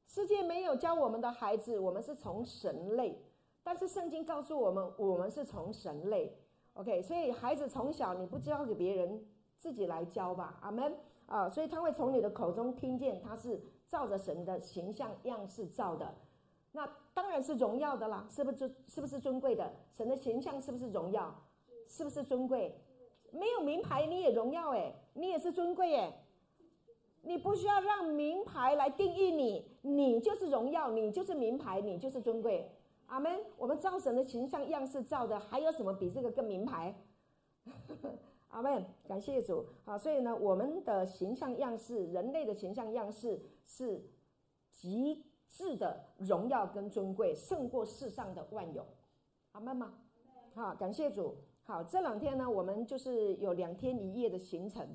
[0.05, 3.21] 世界没有教我们的孩子，我们是从神类，
[3.63, 6.35] 但是圣经告诉我们，我们是从神类。
[6.73, 9.25] OK，所以孩子从小你不教给别人，
[9.57, 10.57] 自己来教吧。
[10.61, 11.49] 阿门啊！
[11.49, 16.15] 所以他会从你的口中听见，他是照着神的形象样式造的，
[16.71, 18.73] 那当然是荣耀的啦，是不是？
[18.87, 19.73] 是不是尊贵的？
[19.91, 21.33] 神的形象是不是荣耀？
[21.87, 22.79] 是不是尊贵？
[23.31, 26.13] 没有名牌你也荣耀诶，你也是尊贵诶。
[27.23, 32.71] 你不需要让名牌来定义你，你就是荣耀，你就是名牌，你就是尊贵。
[33.07, 33.39] 阿门。
[33.57, 36.95] 我们造神的形象样式造的，还有什么比这个更名牌？
[38.49, 38.85] 阿门。
[39.07, 39.97] 感谢主啊！
[39.97, 44.01] 所以呢，我们的形象样式，人类的形象样式是
[44.71, 48.85] 极致的荣耀跟尊贵，胜过世上的万有。
[49.51, 49.93] 阿门吗？
[50.55, 51.35] 好，感谢主。
[51.67, 54.87] 好，这两天呢，我们就是有两天一夜的行程。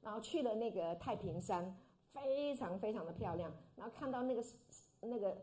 [0.00, 1.76] 然后去了那个太平山，
[2.12, 3.52] 非常非常的漂亮。
[3.74, 4.44] 然后看到那个
[5.00, 5.36] 那个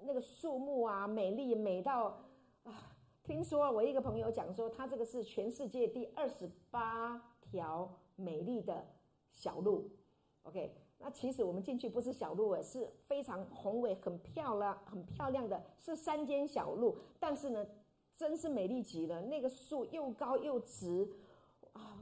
[0.00, 2.20] 那个树木啊，美丽美到
[2.64, 2.92] 啊！
[3.22, 8.84] 听说我一个朋友讲说，他这个是全世界第二十八条美丽的
[9.30, 9.88] 小路。
[10.42, 16.98] OK，那其实我们进去不是小路诶，是非常宏伟、很漂亮、很漂亮的，是山间小路。
[17.20, 17.64] 但是呢，
[18.20, 21.08] 真是美丽极了，那个树又高又直
[21.72, 21.96] 啊！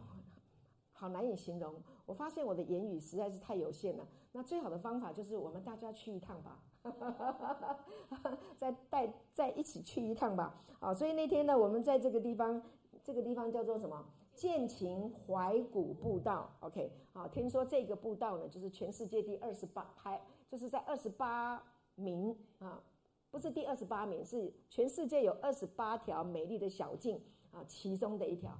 [0.93, 1.73] 好难以形容，
[2.07, 4.05] 我发现我的言语实在是太有限了。
[4.33, 6.61] 那最好的方法就是我们大家去一趟吧，
[8.59, 10.61] 再带再一起去一趟吧。
[10.81, 12.61] 啊，所以那天呢，我们在这个地方，
[13.05, 14.05] 这个地方叫做什么？
[14.35, 16.51] 建琴怀古步道。
[16.59, 21.63] OK，好，听说这个步道呢，就是全世界第二十八排，就是在二十八
[21.95, 22.83] 名啊，
[23.31, 27.21] 不是第二十八名，是全世界有二十八条美丽的小径
[27.53, 28.51] 啊，其中的一条。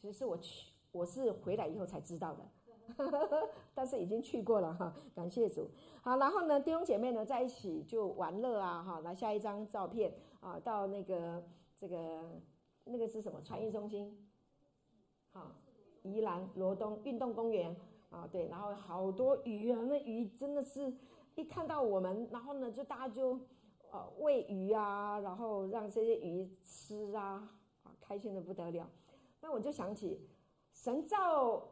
[0.00, 0.72] 其实是我去。
[0.92, 2.48] 我是回来以后才知道的，
[3.74, 5.68] 但是已经去过了哈，感谢主。
[6.00, 11.44] 好，然后呢，弟兄姐妹呢在一起就玩乐啊，哈，来下一张照片啊，到那个
[11.78, 12.40] 这个
[12.84, 14.26] 那个是什么传艺中心？
[15.32, 15.52] 好，
[16.02, 17.76] 宜兰罗东运动公园
[18.08, 20.90] 啊，对，然后好多鱼啊，那鱼真的是
[21.34, 23.38] 一看到我们，然后呢就大家就
[23.90, 27.48] 呃喂鱼啊，然后让这些鱼吃啊，
[27.82, 28.88] 啊，开心的不得了。
[29.40, 30.20] 那我就想起。
[30.72, 31.66] 神造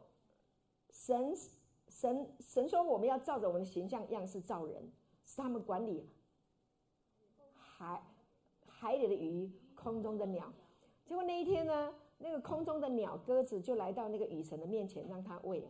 [0.89, 1.37] 神
[1.87, 4.91] 神神说，我们要照着我们的形象样式造人，
[5.23, 6.09] 是他们管理
[7.53, 8.01] 海
[8.65, 10.51] 海里的鱼、空中的鸟。
[11.05, 15.63] 结果那一天呢，那个空中的鸟鸽子就来到那个雨神的面前，让他喂，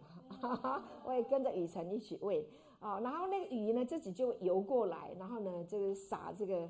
[1.03, 2.47] 我也跟着雨神一起喂
[2.79, 2.99] 啊。
[2.99, 6.69] 然后那个鱼呢，自己就游过来，然后呢，就是撒这个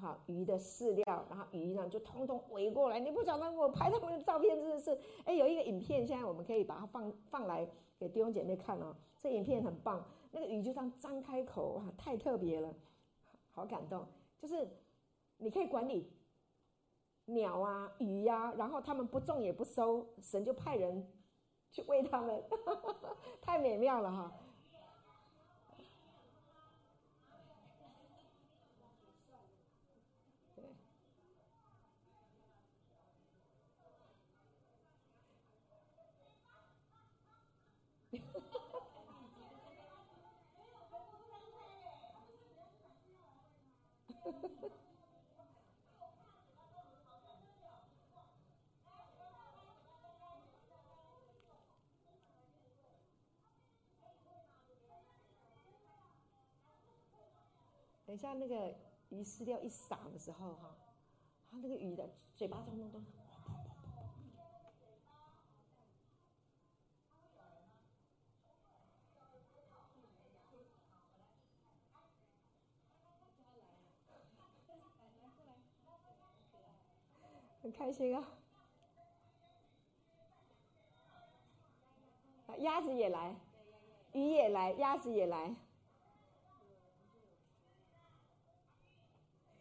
[0.00, 2.98] 好鱼的饲料，然后鱼呢就通通围过来。
[2.98, 8.94] 你不晓得我拍他们的照片真的是，哎，有一个影片，现在我们可以把它放放来给弟兄姐妹看哦。
[9.18, 12.72] 这影片很棒，那个鱼就这样张开口，哇，太特别了，
[13.52, 14.06] 好感动。
[14.38, 14.68] 就是
[15.38, 16.12] 你可以管理。
[17.28, 21.04] 鸟啊，鱼呀、然后他们不种也不收，神就派人
[21.72, 22.40] 去喂他们，
[23.42, 24.32] 太美妙了哈！
[58.04, 58.74] 等一下，那个
[59.10, 60.74] 鱼饲料一撒的时候，哈，
[61.50, 62.98] 它那个鱼的嘴巴通通都，
[77.60, 78.26] 很开心啊！
[82.46, 83.36] 啊，鸭子也来，
[84.14, 85.54] 鱼也来，鸭子也来。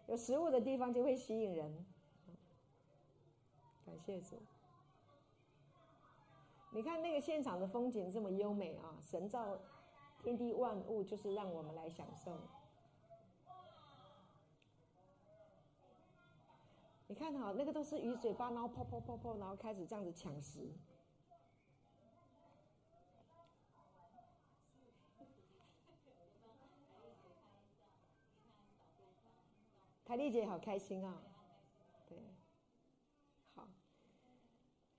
[0.08, 1.86] 有食物的地方就会吸引人，
[3.86, 4.41] 感谢主。
[6.72, 8.98] 你看那个现场的风景这么优美啊！
[9.02, 9.58] 神造
[10.22, 12.38] 天地万物，就是让我们来享受。
[17.08, 20.70] 你看哈，那个都是鱼嘴巴，然后噗噗噗噗，然后开始这样子抢食。
[30.06, 31.20] 凯丽姐好开心啊！
[32.08, 32.15] 对，
[33.56, 33.68] 好，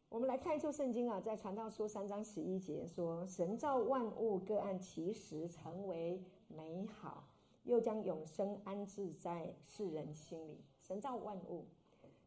[0.08, 7.28] 我们来看一处圣经啊，在传道书三章十一节说：“神造万物，各按其时成为美好，
[7.62, 11.64] 又将永生安置在世人心里。”神造万物，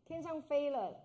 [0.05, 1.03] 天上飞了，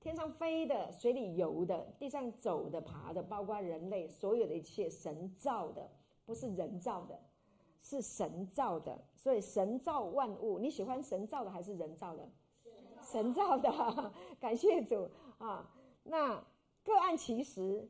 [0.00, 5.90] 天上飞的，水里游的，地上走的、爬的，包括人类，所有的一切，神造的，
[6.24, 7.20] 不是人造的。
[7.82, 10.58] 是神造的，所以神造万物。
[10.58, 12.28] 你喜欢神造的还是人造的？
[13.02, 15.68] 神造的， 感谢主啊！
[16.04, 16.42] 那
[16.84, 17.88] 各案其实，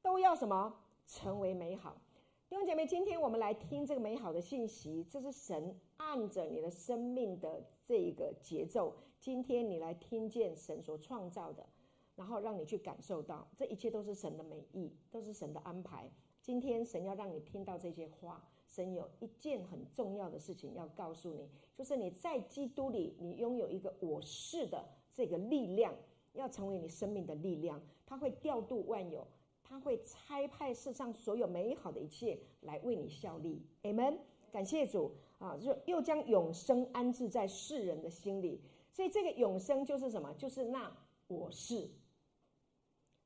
[0.00, 0.74] 都要什么？
[1.06, 2.00] 成为美好。
[2.48, 8.94] 弟兄姐妹，今天我们来听这个美好的信息，这是神按着你的生命的这一个节奏。
[9.18, 11.66] 今天你来听见神所创造的，
[12.14, 16.08] 然后让你去感受到，这一切都是神的美意，都是神的安排。
[16.40, 18.48] 今天神要让你听到这些话。
[18.68, 25.94] 神有一件很重要的事情要告诉你，就是你在基督里，你拥有一个我是的这个力量，
[26.34, 27.80] 要成为你生命的力量。
[28.06, 29.26] 它会调度万有，
[29.64, 33.66] 它会差派世上所有美好的一切来为你效力。
[33.82, 34.18] Amen。
[34.50, 35.58] 感谢主啊！
[35.58, 38.62] 就又将永生安置在世人的心里。
[38.92, 40.32] 所以这个永生就是什么？
[40.34, 41.90] 就是那我是。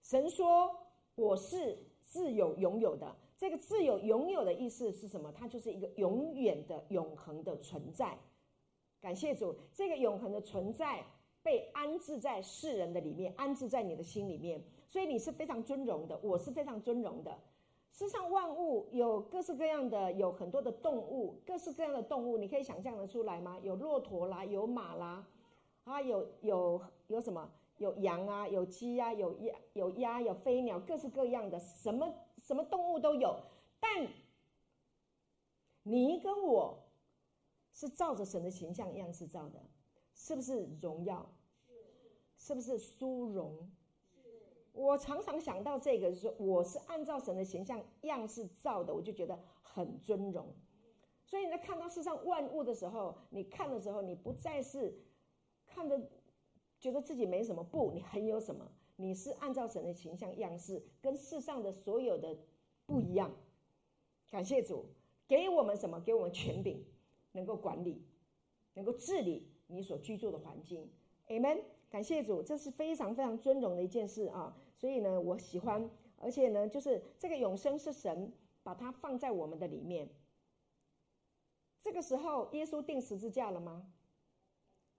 [0.02, 0.76] 神说
[1.14, 3.16] 我是自有拥有的。
[3.42, 5.32] 这个自有永有的意思是什么？
[5.32, 8.16] 它就是一个永远的、永恒的存在。
[9.00, 11.04] 感谢主，这个永恒的存在
[11.42, 17.36] 被安置在世人的里面，安置在你的心里面，所以你是非常尊荣的，我是非常尊荣的。
[17.90, 23.58] 世上万物有各式各样的，有很多的动物，各式各样的动物，你可以想象得出来吗？
[23.64, 25.26] 有骆驼啦，有马啦，
[25.82, 27.50] 啊，有有有什么？
[27.78, 32.14] 有羊啊，有鸡啊，有鸭，有鸭，有飞鸟，各式各样的，什么？
[32.42, 33.40] 什么动物都有，
[33.80, 34.08] 但
[35.82, 36.84] 你跟我
[37.72, 39.60] 是照着神的形象样式造的，
[40.14, 41.26] 是不是荣耀？
[42.36, 43.70] 是不是殊荣？
[44.72, 50.54] 我常常想到这个，说我是按照神的形象样式造的，我就觉得很尊荣。
[51.24, 54.98] 所以你在看到世上万物的时候，你看的时候，你不再是
[55.66, 56.00] 看着
[56.80, 58.70] 觉得自己没什么，不，你很有什么。
[59.02, 62.38] 你是按照神的形象样式，跟世上的所有的
[62.86, 63.32] 不一样。
[64.30, 64.86] 感谢主，
[65.26, 65.98] 给我们什么？
[65.98, 66.84] 给我们权柄，
[67.32, 68.00] 能够管理，
[68.74, 70.88] 能够治理你所居住的环境。
[71.26, 71.62] Amen。
[71.90, 74.56] 感谢主，这是非常非常尊荣的一件事啊！
[74.76, 80.08] 所以呢，我喜欢，而且呢，就是这个永生是神把它放在我们的里面。
[81.82, 83.84] 这个时候，耶稣钉十字架了吗？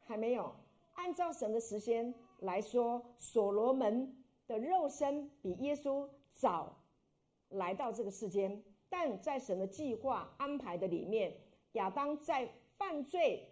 [0.01, 0.55] 还没有。
[0.93, 2.13] 按照神的时间。
[2.43, 6.75] 来说，所罗门的肉身比耶稣早
[7.47, 11.37] 来到这个世间，但在神的计划安排的里面，
[11.71, 13.47] 亚当在犯罪、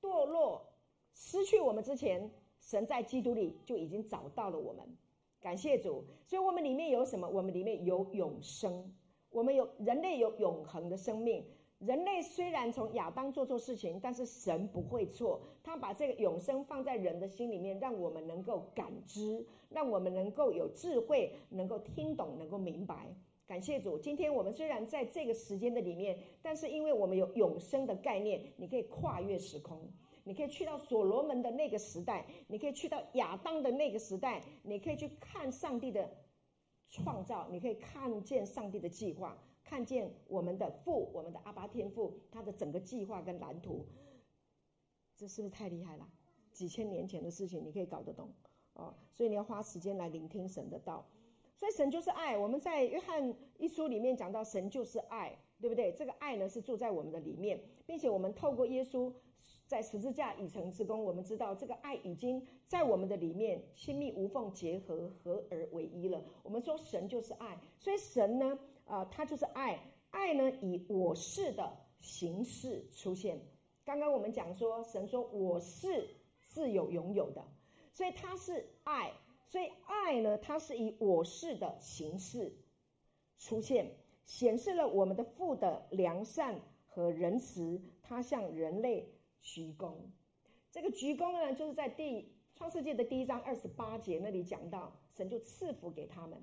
[0.00, 0.72] 堕落、
[1.12, 2.30] 失去我们之前，
[2.62, 4.96] 神在基督里就已经找到了我们。
[5.40, 7.28] 感谢主，所以我们里面有什么？
[7.28, 8.94] 我们里面有永生，
[9.28, 11.44] 我们有人类有永恒的生命。
[11.78, 23.14] 人类虽然从亚当做错事情，但是神不会错，他把这个永生放在人的心里面，让我们能够感知，让我们能够有智慧，能够听懂，能够明白。
[23.46, 29.92] 感谢主，今天我们虽然在这个时间的里面，但是因为我们有永生的概念，你可以跨越时空。
[30.24, 36.10] 你可以去到所罗门的那个时代，你可以去到亚当的那个时代，你可以去看上帝的
[36.90, 39.38] 创造，你可以看见上帝的计划，
[39.68, 43.84] 看见我们的父，我们的阿爸天父，他的整个计划跟蓝图，
[45.14, 46.08] 这是不是太厉害了？
[46.52, 48.30] 几千年前的事情，你可以搞得懂
[48.72, 48.94] 哦。
[49.12, 51.06] 所以你要花时间来聆听神的道。
[51.54, 52.38] 所以神就是爱。
[52.38, 55.92] 我们在约翰一书里面讲到，神就是爱，对不对？
[55.92, 59.12] 这个爱呢是住在我们的里面，并且我们透过耶稣。
[59.68, 66.24] 在十字架已成之功，我们知道这个爱已经在我们的里面亲密无缝结合，合而为一了。
[66.42, 69.78] 我们说神就是爱，所以神呢，啊、它，就是爱。
[70.10, 73.40] 爱呢，以我是的形式出现。
[73.84, 76.16] 刚刚我们讲说，神说我是
[76.48, 77.44] 自有拥有的，
[77.92, 79.12] 所以他是爱。
[79.46, 82.52] 所以爱呢，它是以我是的形式
[83.38, 87.80] 出现，显示了我们的父的良善和仁慈。
[88.02, 89.14] 他向人类。
[89.40, 89.94] 鞠躬，
[90.72, 96.42] 这个鞠躬呢，就是在第创世纪的第一章二十八节那里讲到，神就赐福给他们。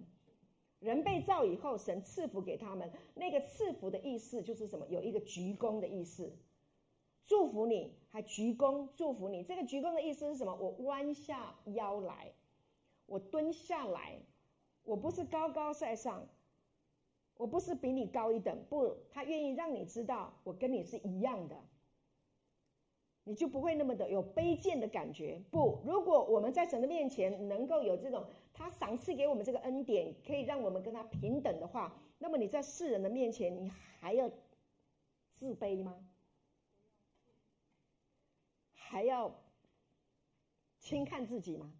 [0.79, 2.91] 人被造以后，神赐福给他们。
[3.15, 4.85] 那个赐福的意思就是什么？
[4.87, 6.31] 有一个鞠躬的意思，
[7.25, 9.43] 祝福你，还鞠躬祝福你。
[9.43, 10.53] 这个鞠躬的意思是什么？
[10.55, 12.33] 我弯下腰来，
[13.05, 14.19] 我蹲下来，
[14.83, 16.27] 我不是高高在上，
[17.37, 21.55] 我不是比你高一等，不，他愿意让你知道，我跟你是一样的。
[23.27, 25.41] 你就不会那么的有卑贱的感觉。
[25.49, 28.23] 不，如果我们在神的面前能够有这种
[28.55, 34.31] 他赏赐给我们这个恩典，可以让我们跟他平等的话，那么你在世人的面前，你还要
[35.33, 35.95] 自卑吗？
[38.73, 39.35] 还要
[40.79, 41.71] 轻看自己吗？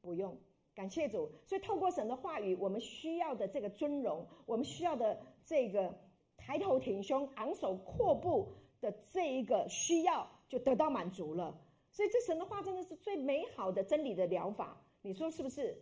[0.00, 0.38] 不用，
[0.74, 1.32] 感谢主。
[1.44, 5.98] 所以透过神的话语，我们需要的这个尊荣，我们需要的这个
[6.36, 10.30] 抬头挺胸、昂首阔步的这一个需要。
[10.48, 15.76] 就得到满足了，所以这神的话真的是最美好的真理的疗法，你说是不是？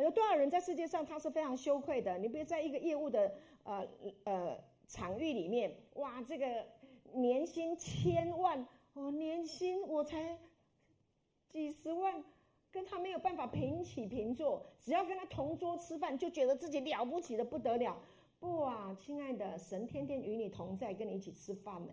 [0.00, 2.16] 有多少人在世界上他是非常羞愧的？
[2.18, 3.86] 你别在一个业务的呃
[4.24, 6.66] 呃场域里面，哇，这个
[7.12, 10.38] 年薪千万哦，年薪我才
[11.48, 12.24] 几十万，
[12.70, 17.98] 跟他没有办法平起平坐，只要跟他同桌吃饭，就觉得自己了不起的不得了。
[18.40, 21.92] 不啊，亲爱的，神天天与你同在，跟你一起吃饭呢。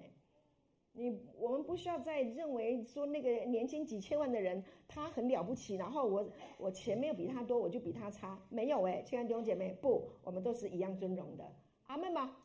[0.92, 8.38] 你我们不需要再认为说那个年薪几千万的人他很了不起，然后我我钱没有比他多，我就比他差。
[8.50, 11.50] 没有哎，亲爱的弟兄姐妹，不，我们都是一样尊荣的。
[11.88, 12.36] 阿门吗？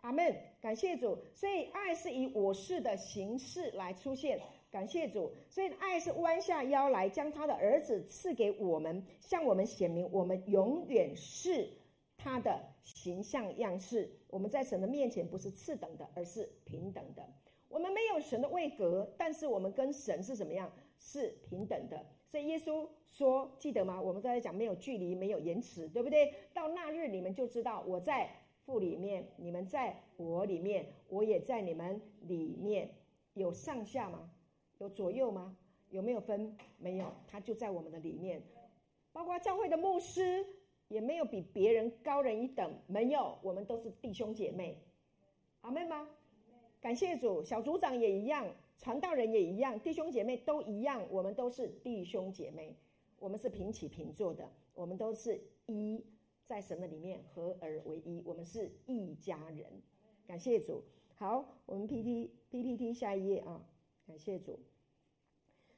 [0.00, 0.34] 阿门。
[0.60, 1.18] 感谢主。
[1.34, 4.40] 所以爱是以我是的形式来出现。
[4.70, 5.30] 感谢主。
[5.50, 11.68] 所以爱是弯下腰来，将他的儿子赐给我们，向我们显明我们永远是
[12.16, 14.10] 他的形象样式。
[14.28, 17.22] 我们在神的面前不是次等的，而是平等的。
[17.72, 20.70] 我们没有神的位格，但是我们跟神是怎么样？
[20.98, 22.04] 是平等的。
[22.26, 24.00] 所以耶稣说：“记得吗？
[24.00, 26.32] 我们刚才讲没有距离，没有延迟，对不对？
[26.52, 28.30] 到那日你们就知道我在
[28.64, 32.90] 父里面，你们在我里面，我也在你们里面。
[33.34, 34.30] 有上下吗？
[34.78, 35.56] 有左右吗？
[35.88, 36.54] 有没有分？
[36.78, 38.42] 没有，他就在我们的里面。
[39.12, 40.46] 包括教会的牧师
[40.88, 44.78] 也没有比别人高人一等，没有，我们都是弟兄姐妹。
[45.62, 46.08] 阿门吗？”
[46.82, 48.44] 感谢主，小组长也一样，
[48.76, 52.76] 传道人也一样，弟兄姐妹都一样，我们都是弟兄姐妹，
[53.20, 56.04] 我们是平起平坐的，我们都是一，
[56.44, 59.64] 在神的里面合而为一，我们是一家人。
[60.26, 60.82] 感谢主，
[61.14, 63.64] 好，我们 P T P P T 下一页啊，
[64.04, 64.58] 感谢主。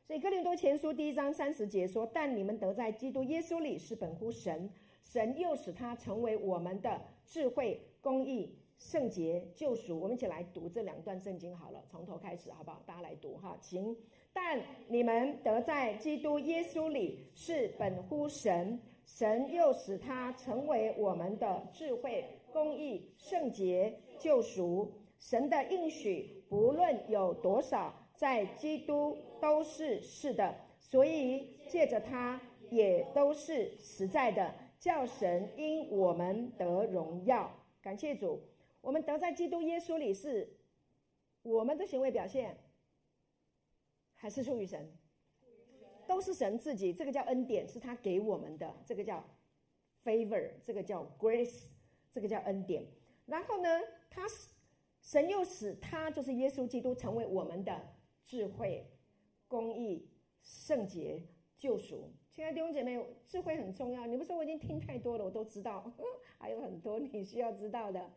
[0.07, 4.71] 所以哥林多前书第一章三十节说：“但你们得在基督耶稣里是本乎神，
[5.03, 12.83] 神又使他成为我们的智慧、公义。”圣洁救赎，我们一起来读这两段圣经好了，从头开始好不好？
[12.87, 13.97] 大家来读哈，请。
[14.33, 24.93] 但你们得在基督耶稣里是本乎神，神又使他成为我们的智慧、公义、圣洁、救赎。
[25.19, 37.51] 神的应许不论有多少，在基督都是是的，所以借着他也都是实在的，叫神因我们得荣耀。
[37.81, 38.41] 感谢主，
[38.85, 40.47] 我们得在基督耶稣里是
[41.43, 42.55] 我们的行为表现，
[44.15, 44.93] 还是出于神？
[46.07, 49.25] 都是神自己，这个叫恩典，是他给我们的，这个叫
[50.05, 51.69] favor，这个叫 grace，
[52.13, 52.87] 这个叫恩典。
[53.25, 53.69] 然后呢，
[54.11, 54.51] 他是
[55.01, 57.89] 神又使他就是耶稣基督成为我们的
[58.23, 58.87] 智慧、
[59.49, 60.07] 公义、
[60.43, 61.23] 圣洁、
[61.57, 62.13] 救赎。
[62.35, 64.07] 亲爱的弟兄姐妹，智慧很重要。
[64.07, 65.91] 你不说我已经听太多了，我都知道，
[66.37, 68.13] 还有很多你需要知道的。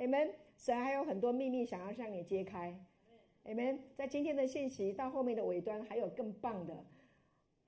[0.00, 0.30] Amen。
[0.56, 2.74] 神还有很多秘密想要向你揭开。
[3.44, 3.80] Amen。
[3.94, 6.86] 在今天的信息到后面的尾端，还有更棒的。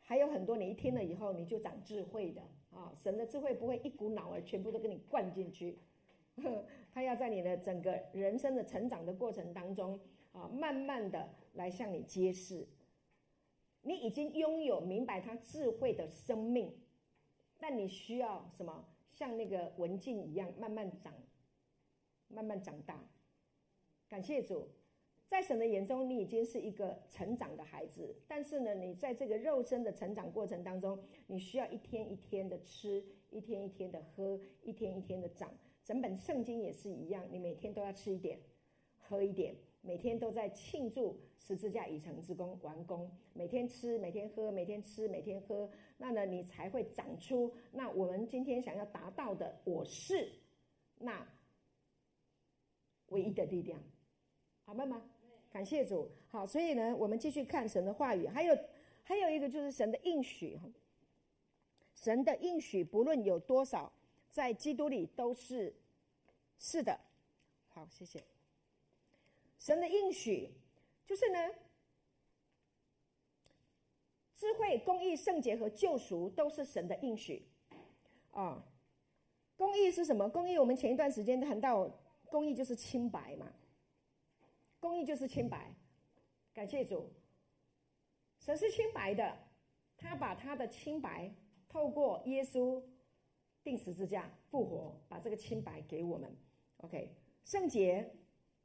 [0.01, 2.91] 还有很多，你一听了以后，你就长智慧的啊！
[2.97, 5.79] 神的智慧不会一股脑儿全部都给你灌进去，
[6.93, 10.01] 他要在你的整个人生的成长的过程当中
[10.33, 12.67] 啊，慢慢的来向你揭示。
[13.83, 16.75] 你已经拥有明白他智慧的生命，
[17.59, 18.87] 但你需要什么？
[19.13, 21.13] 像那个文静一样，慢慢长，
[22.33, 23.05] 慢慢长大。
[24.09, 24.69] 感谢主。
[25.29, 28.15] 在神的眼中，你已经是一个成长的孩子。
[28.29, 35.51] 但是呢，你在这个肉身的成长过程当中，你需要一天一天的吃，一天一天的喝，一天一天的长。
[35.83, 38.39] 整本圣经也是一样，你每天都要吃一点，
[38.99, 43.11] 喝一点，每天都在庆祝十字架已成之功完工。
[43.33, 50.31] 每天吃，每天喝，每天吃，每天喝，那呢，你才会长出那我们今天想要达到的，我是
[50.99, 51.27] 那
[53.13, 53.79] 唯一的力量。
[54.65, 55.01] 好，慢慢。
[55.51, 58.59] 感谢主，好，所以呢，我们继续看神的话语，还有
[59.05, 60.59] 还有一个就是神的应许，
[61.95, 63.93] 神的应许不论有多少，
[64.31, 65.75] 在基督里都是
[66.59, 66.99] 是的。
[67.69, 68.25] 好，谢谢。
[69.59, 70.51] 神的应许
[71.07, 71.39] 就是呢，
[74.35, 77.47] 智慧、公义、圣洁和救赎都是神的应许
[78.31, 78.65] 啊。
[79.55, 80.29] 公义是什么？
[80.29, 81.89] 公义我们前一段时间谈到，
[82.33, 83.53] 公义就是清白嘛。
[84.81, 85.71] 公义就是清白，
[86.55, 87.13] 感谢主，
[88.39, 89.39] 神是清白的，
[89.99, 91.31] 他把他的清白
[91.69, 92.83] 透过耶稣
[93.63, 96.35] 钉十字架复活，把这个清白给我们。
[96.79, 97.15] OK，
[97.45, 98.11] 圣洁，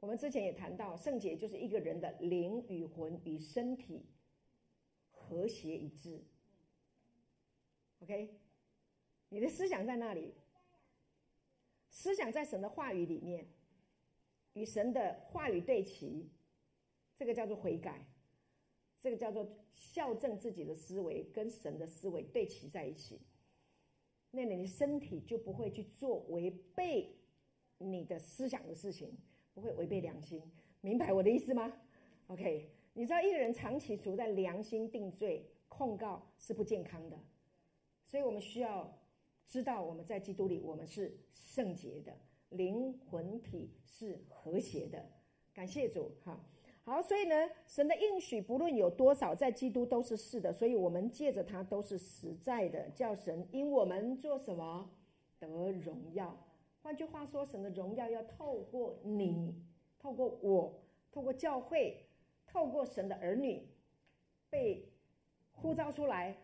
[0.00, 4.06] 我们之前也谈到，圣洁就是一个人的灵与魂与身体
[5.10, 6.24] 和谐一致。
[8.00, 8.34] OK，
[9.28, 10.34] 你的思想在那里？
[11.90, 13.46] 思想在神的话语里面。
[14.58, 16.28] 与神的话语对齐，
[17.16, 18.04] 这个叫做悔改，
[18.98, 23.20] 这个叫做校正自己的思维，跟神的思维对齐在一起。
[24.32, 27.16] 那你的身体就不会去做违背
[27.78, 29.16] 你的思想的事情，
[29.54, 30.42] 不会违背良心。
[30.80, 31.72] 明白我的意思吗
[32.26, 37.16] ？OK，你知道一个人长期处在良心定罪控告是不健康的，
[38.04, 38.92] 所以我们需要
[39.46, 42.12] 知道我们在基督里我们是圣洁的。
[42.50, 45.04] 灵魂体是和谐的，
[45.52, 46.38] 感谢主哈。
[46.82, 47.34] 好，所以呢，
[47.66, 54.90] 神的应许不论有多少，在基督都是是的，所以我们借着它都是实在的，叫神因我们做什么
[55.38, 56.34] 得荣耀。
[56.80, 59.54] 换句话说，神的荣耀要透过你，
[59.98, 60.80] 透过我，
[61.12, 62.06] 透过教会，
[62.46, 63.68] 透过神的儿女
[64.48, 64.90] 被
[65.52, 66.34] 呼召出来，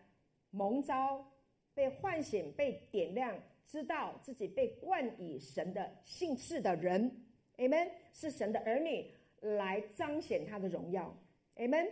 [0.51, 1.25] 蒙召，
[1.73, 3.35] 被唤醒，被点亮。
[3.65, 7.11] 知道自己被冠以神的姓氏的人
[7.57, 9.11] ，Amen，是神的儿女
[9.41, 11.15] 来彰显他的荣耀
[11.57, 11.89] ，Amen。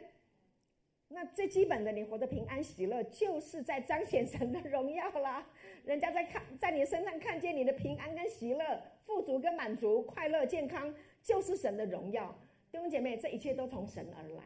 [1.09, 5.47] 那最基本的，你活得平安喜乐，就是在彰显神的荣耀啦。
[5.83, 12.33] 人家在看，在你身上看见你的平安跟喜乐、富足跟满足、快乐健康，就是神的荣耀。
[12.71, 14.43] 弟兄姐妹，这一切都从神而来，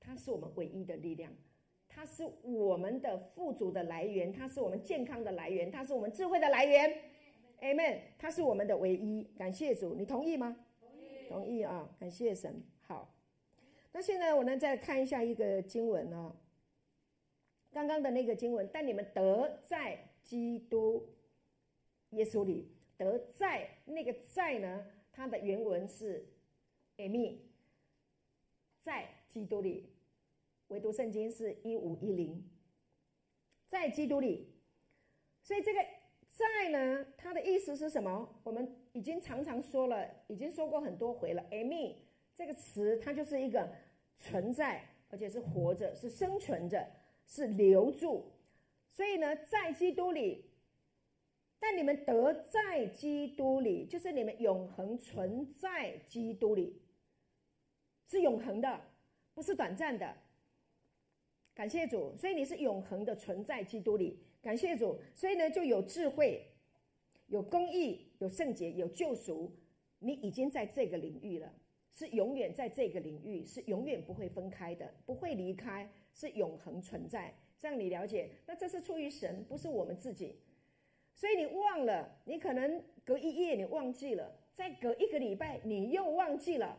[0.00, 1.30] 他是我们唯一的力量。
[1.98, 6.96] 它是我们的富足的来源，它是我们健康的来源，它是我们智慧的来源
[7.60, 7.98] ，Amen。
[8.16, 10.56] 它是我们的唯一，感谢主，你同意吗？
[10.78, 11.92] 同意，同意啊！
[11.98, 12.62] 感谢神。
[12.82, 13.12] 好，
[13.90, 16.36] 那现在我们再看一下一个经文啊，
[17.72, 21.04] 刚刚的那个经文，但你们得在基督
[22.10, 24.86] 耶稣里，得在那个在呢？
[25.10, 26.28] 它的原文是
[26.96, 27.38] eimi，
[28.80, 29.97] 在基督里。
[30.68, 32.42] 唯独圣经是一五一零，
[33.66, 34.54] 在基督里，
[35.42, 35.80] 所以这个
[36.28, 38.40] 在呢，它的意思是什么？
[38.44, 41.42] 我们已经常常说了，已经说过很多回了。
[41.50, 41.96] eimi
[42.34, 43.68] 这个词，它就是一个
[44.14, 46.86] 存在，而且是活着，是生存着，
[47.26, 48.30] 是留住。
[48.92, 50.44] 所以呢，在基督里，
[51.58, 56.82] 但你们得在基督里，就是你们永恒存在基督里，
[58.06, 58.80] 是永恒的，
[59.32, 60.16] 不是短暂的。
[61.58, 64.16] 感谢主，所以你是永恒的存在基督里。
[64.40, 66.46] 感谢主，所以呢就有智慧、
[67.26, 69.52] 有公义、有圣洁、有救赎。
[69.98, 71.52] 你已经在这个领域了，
[71.92, 77.34] 是永远在这个领域，是永远不会分开的，不会离开，是永恒存在。
[77.58, 78.30] 这样你了解？
[78.46, 80.38] 那这是出于神，不是我们自己。
[81.12, 86.78] 所以你忘了，你可能隔一夜你忘记了，再隔一个礼拜你又忘记了，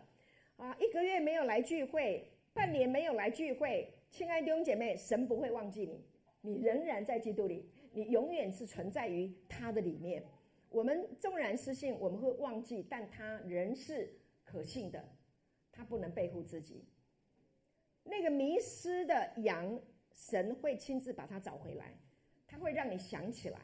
[0.55, 6.03] 啊，一个月没有来聚会，半年没有来聚会，亲爱的弟兄姐妹，神不会忘记你，
[6.41, 10.23] 你仍然在基督里，你永远是存在于他的里面。
[10.69, 15.03] 我们纵然失信，我们会忘记，但他仍是可信的，
[15.71, 16.85] 他不能背负自己。
[18.03, 19.79] 那个迷失的羊，
[20.11, 21.97] 神会亲自把它找回来，
[22.47, 23.59] 他会让你想起来。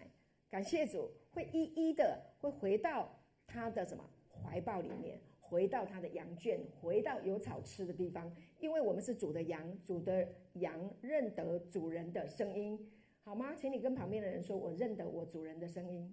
[0.49, 5.19] 感谢主，会一一的会回到他的什么怀抱里面，
[5.49, 8.33] 回到他的羊圈，回到有草吃的地方。
[8.59, 12.91] 因为我们是主的羊，主的羊认得主人的声音，
[13.23, 13.53] 好吗？
[13.55, 16.11] 请你跟旁边的人说：“我认得我主人的声音。”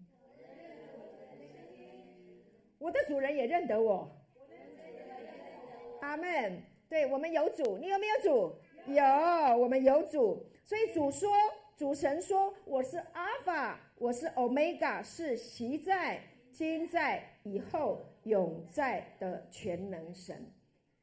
[2.79, 4.11] 我的主人也认得我。
[6.01, 6.63] 阿门。
[6.89, 8.55] 对，我们有主，你有没有主？
[8.93, 9.03] 有，
[9.57, 10.45] 我们有主。
[10.65, 11.31] 所以主说。
[11.75, 16.21] 主神说：“我是阿法，我是 Omega，，是昔在、
[16.53, 20.51] 今在、以后永在的全能神。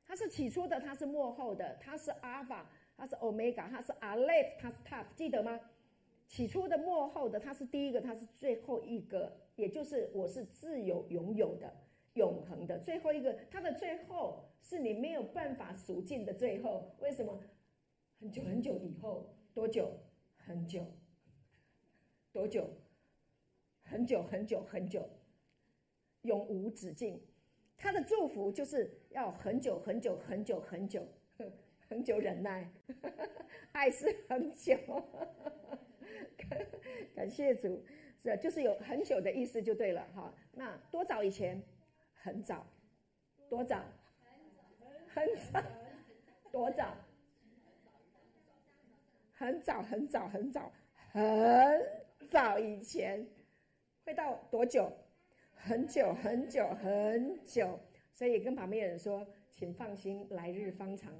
[0.06, 5.60] 他是起初的，他是末后的，他是阿尔法，他是欧米伽，他是 Aleph，，他是塔，记得吗？
[6.28, 11.74] 起初的、末后的，他是第一个，他是最后一个，也就是我是自由、拥有的、
[12.14, 13.34] 永恒的最后一个。
[13.50, 16.96] 他的最后是你没有办法数尽的最后。
[17.00, 17.40] 为什么？
[18.20, 19.92] 很久很久以后，多久？”
[20.50, 20.84] 很久，
[22.32, 22.68] 多久？
[23.84, 25.08] 很久很久很久，
[26.30, 27.20] 永无止境。
[27.76, 31.08] 他的祝福就是要很久很久很久很久，
[31.88, 32.70] 很久忍耐，
[33.74, 34.78] 爱是很久。
[37.16, 37.84] 感谢主，
[38.24, 40.32] 是就是有很久的意思就对了哈。
[40.52, 41.62] 那多早以前？
[42.14, 42.66] 很早，
[43.50, 43.84] 多早？
[45.08, 45.64] 很早，
[46.52, 46.96] 多早？
[49.34, 50.72] 很早很早很早
[51.14, 53.26] 很早以前，
[54.06, 54.92] 会到多久？
[55.62, 57.80] 很久很久很久。
[58.14, 61.14] 所以跟旁边的人说，请放心，来日方长。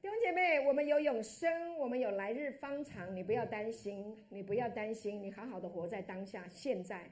[0.00, 3.14] 弟兄姐妹，我们有永生，我们有来日方长。
[3.14, 7.10] 你不要担心，你不要担心，你好好的活在当下，现在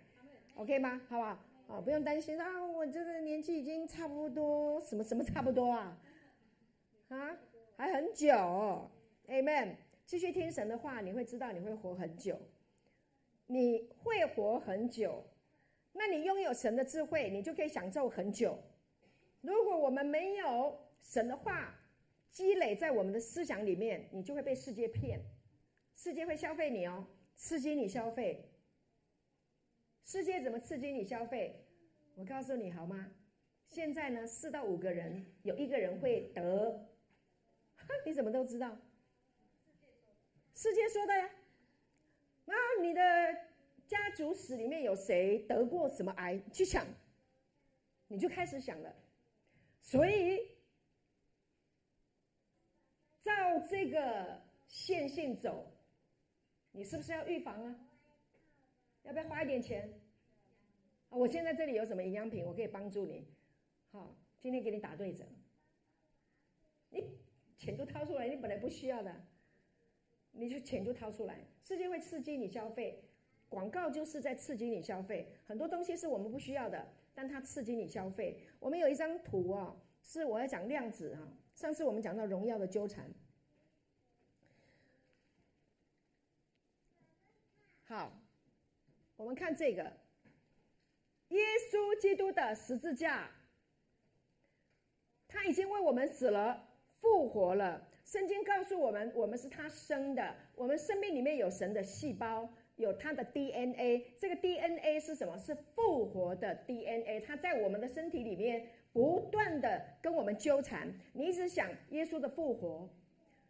[0.54, 1.00] ，OK 吗？
[1.08, 1.38] 好不好？
[1.66, 5.98] 啊，不用担心啊，我这个年纪已经差不多，什么什么差不多啊？
[7.08, 7.36] 啊，
[7.76, 8.32] 还很久
[9.26, 9.74] ，Amen。
[10.06, 12.38] 继续听神的话，你会知道你会活很久，
[13.46, 15.24] 你会活很久。
[15.92, 18.58] 那你拥有神的智慧，你就可以享受很久。
[19.40, 21.78] 如果我们没有神的话
[22.30, 25.20] 积累在我们的思想里面，你就会被世界骗，
[25.94, 28.50] 世界会消费你哦，刺激你消费。
[30.04, 31.64] 世界怎么刺激你消费？
[32.16, 33.12] 我告诉你好吗？
[33.68, 36.88] 现在呢，四到五个人有一个人会得。
[38.06, 38.76] 你怎么都知道？
[40.54, 41.30] 世界说的呀。
[42.44, 43.00] 那你的
[43.86, 46.40] 家族史里面有谁得过什么癌？
[46.52, 46.86] 去想，
[48.08, 48.94] 你就开始想了。
[49.80, 50.40] 所以，
[53.22, 53.32] 照
[53.68, 55.72] 这个线性走，
[56.72, 57.76] 你是不是要预防啊？
[59.02, 60.00] 要不要花一点钱？
[61.10, 63.26] 啊，我现在这里有什么营养品，我可以帮助你。
[63.90, 65.24] 好，今天给你打对折。
[66.90, 67.22] 你。
[67.56, 69.24] 钱都掏出来，你本来不需要的，
[70.34, 71.38] 你就钱就掏出来。
[71.62, 73.02] 世界会刺激你消费，
[73.48, 75.32] 广告就是在刺激你消费。
[75.46, 78.38] 很多东西是我们不需要的，但它刺激你消费。
[78.58, 81.32] 我们有一张图啊，是我要讲量子啊。
[81.54, 83.10] 上次我们讲到荣耀的纠缠。
[87.84, 88.12] 好，
[89.16, 89.82] 我们看这个，
[91.28, 93.30] 耶稣基督的十字架，
[95.28, 96.68] 他已经为我们死了。
[97.00, 97.86] 复活了。
[98.04, 100.34] 圣经告诉我们，我们是他生的。
[100.54, 104.04] 我们生命里面有神的细胞，有他的 DNA。
[104.18, 105.38] 这个 DNA 是什么？
[105.38, 107.20] 是复活的 DNA。
[107.20, 110.92] 它在我们的身体里面不断的跟我们纠缠。
[111.14, 112.90] 你一直想耶稣的复活，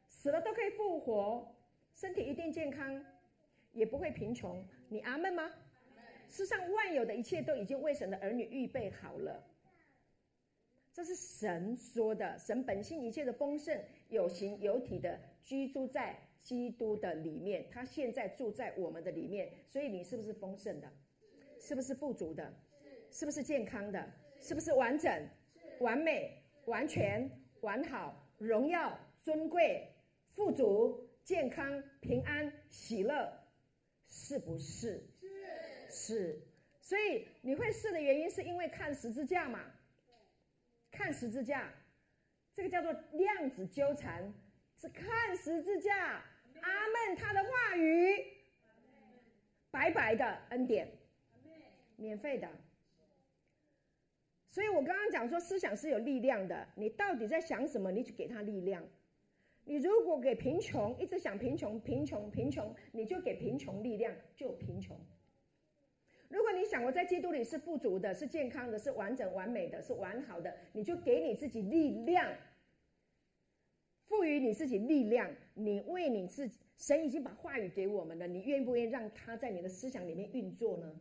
[0.08, 1.54] 死了都可以复活，
[1.94, 3.04] 身体一定健康，
[3.72, 4.64] 也不会贫穷。
[4.88, 5.50] 你阿门吗？
[6.30, 9.44] 世上万有的一切都已经为神的儿女预备好了。
[10.92, 13.76] 这是神说的，神本性一切的丰盛，
[14.08, 20.92] 有形有体的居住在基督的里面，他现在住在我们的里面，所以你是不是丰盛的？
[21.60, 22.54] 是不是富足的？
[23.10, 24.12] 是不是健康的？
[24.40, 25.28] 是不是完整、
[25.80, 27.30] 完美、完全、
[27.62, 29.88] 完好、荣耀、尊贵、
[30.34, 33.32] 富足、健康、平安、喜乐，
[34.08, 35.08] 是不是？
[35.88, 36.42] 是。
[36.82, 39.60] 所以你会是的原因，是因为看十字架嘛？
[40.90, 41.72] 看十字架，
[42.54, 44.32] 这个叫做量子纠缠，
[44.76, 46.22] 是看十字架。
[46.60, 48.24] 阿门，他的话语，
[49.70, 50.88] 白白的恩典，
[51.96, 52.48] 免费的。
[54.50, 56.68] 所以我刚刚讲说，思想是有力量的。
[56.76, 57.90] 你到底在想什么？
[57.90, 58.84] 你就给他力量。
[59.64, 64.96] 你如果给贫穷，一直想贫穷、贫穷、贫穷，你就给贫穷力量，就贫穷。
[66.28, 72.36] 如果你想我在基督里是富足的、是健康的、是完整完美的、是完好的，你就给你自己力量，
[74.06, 75.30] 赋予你自己力量。
[75.54, 81.00] 你为你自己，神已经把话语给我们了，你愿不愿意让他在你的思想里面运作呢？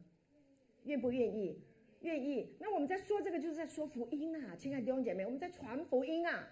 [0.84, 1.60] 愿不愿意？
[2.02, 2.56] 愿意。
[2.60, 6.48] 那我们在说这个，就是在说福音啊，亲爱的弟兄姐妹，我们在传福音啊，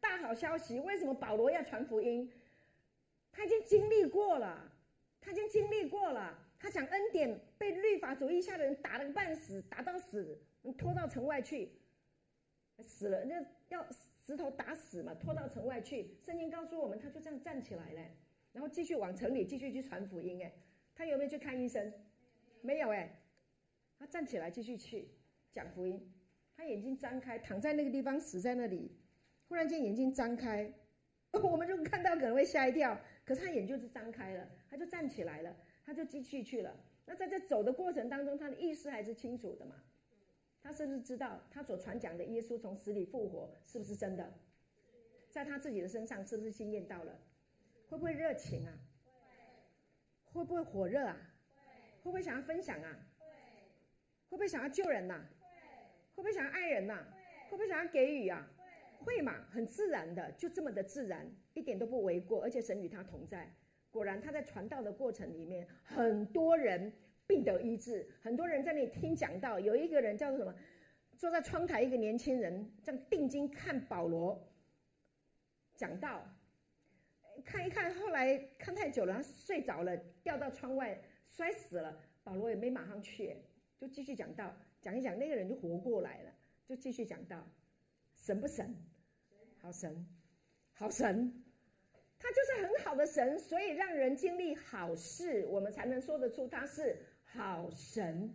[0.00, 0.78] 大好消息。
[0.78, 2.30] 为什么保罗要传福音？
[3.32, 4.70] 他已经经历过了，
[5.20, 6.38] 他已经经历过了。
[6.62, 10.40] 他讲恩典被律法主义下的人打了个半死，打到死，
[10.78, 11.72] 拖到城外去，
[12.86, 13.84] 死了，那要
[14.24, 16.14] 石头打死嘛，拖到城外去。
[16.24, 18.00] 圣经告诉我们，他就这样站起来了，
[18.52, 20.40] 然后继续往城里继续去传福音。
[20.40, 20.52] 哎，
[20.94, 21.92] 他有没有去看医生？
[22.60, 23.20] 没有哎，
[23.98, 25.08] 他站起来继续去
[25.52, 26.12] 讲福音。
[26.56, 28.96] 他眼睛张开，躺在那个地方死在那里，
[29.48, 30.72] 忽然间眼睛张开，
[31.32, 35.56] 我们就看到可能会吓一跳，可是他眼就是张开了，他就站起来了。
[35.84, 36.76] 他就继续去了。
[37.04, 39.76] 那在这走的过程当中，他的意识还是清楚的嘛？
[40.62, 44.32] 他是不是知道他所传讲的耶稣从死里复活是不是真的？
[45.30, 47.18] 在他自己的身上是不是经验到了？
[47.88, 48.72] 会不会热情啊？
[50.32, 51.16] 会不会火热啊？
[52.02, 52.96] 会不会想要分享啊？
[54.28, 55.24] 会不会想要救人呐？
[56.14, 57.04] 会不会想要爱人呐？
[57.50, 58.48] 会不会想要给予啊？
[59.00, 59.44] 会嘛？
[59.50, 63.52] 很自然的，就这么的自然，一点都不为过，而且神与他同在。
[63.92, 66.90] 果然，他在传道的过程里面，很多人
[67.26, 69.60] 病得医治，很多人在那里听讲道。
[69.60, 70.54] 有一个人叫做什么？
[71.18, 74.50] 坐在窗台，一个年轻人这样定睛看保罗
[75.76, 76.26] 讲道，
[77.44, 82.00] 看一看，后来看太久了，他睡着了，掉到窗外摔死了。
[82.24, 83.36] 保罗也没马上去，
[83.76, 86.32] 就继续讲道，讲一讲，那个人就活过来了，
[86.66, 87.46] 就继续讲道。
[88.16, 88.74] 神不神？
[89.60, 90.06] 好神，
[90.72, 91.44] 好神。
[92.22, 98.32] 他就是很好的神，所以让人经历好事，我们才能说得出他是好神。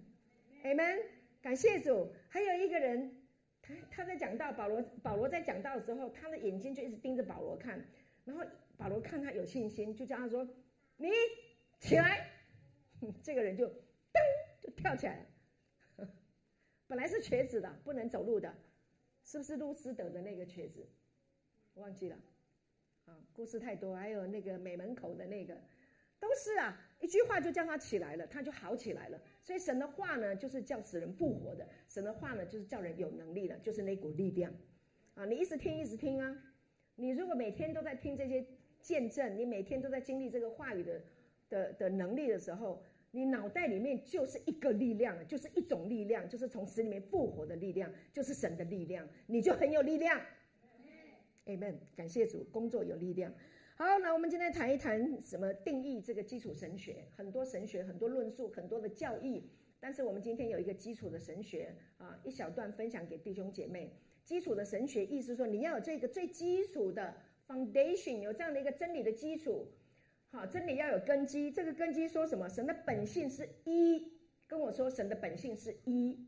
[0.63, 1.05] Amen，
[1.41, 2.11] 感谢主。
[2.27, 3.25] 还有一个人，
[3.61, 7.81] 他他在讲到，保罗保罗在讲道的时候，他的眼睛就一直盯着保罗看，
[8.25, 8.43] 然后
[8.75, 10.45] 保罗看他有信心，就叫他说
[10.97, 11.09] ：“你
[11.79, 12.29] 起来。”
[13.23, 14.19] 这个人就噔
[14.59, 15.25] 就跳起来
[15.97, 16.09] 了。
[16.87, 18.53] 本来是瘸子的，不能走路的，
[19.23, 20.89] 是不是路斯德的那个瘸子？
[21.75, 22.17] 忘记了。
[23.07, 25.57] 啊，故事太多，还有那个美门口的那个，
[26.19, 29.19] 都是啊，一句话就叫他起来了，他就好起来了。
[29.41, 34.53] 所以神的话呢，就是叫死人复活的；神的话呢，就是叫人有能力的，就是那股力量。
[35.15, 36.37] 啊，你一直听，一直听啊。
[36.95, 38.45] 你如果每天都在听这些
[38.81, 41.01] 见证，你每天都在经历这个话语的
[41.47, 50.19] 的的能力的时候，你脑袋里面就是一个力量，就是一种力量，就是从死里面复活的力量，就是神的力量，你就很有力量。
[51.47, 53.33] Amen，感谢主，工作有力量。
[53.77, 57.05] 好，那我们今天谈一谈什么定义这个基础神学？
[57.15, 59.49] 很多神学，很多论述，很多的教义。
[59.79, 63.93] 但是我们今天有一个基础的神学啊，一小段分享给弟兄姐妹。
[64.25, 67.15] 基础的神学意思说，你要有这个最基础的
[67.47, 69.71] foundation，有这样的一个真理的基础。
[70.31, 71.49] 好，真理要有根基。
[71.49, 72.49] 这个根基说什么？
[72.49, 74.11] 神的本性是一，
[74.47, 76.26] 跟我说，神的本性是一。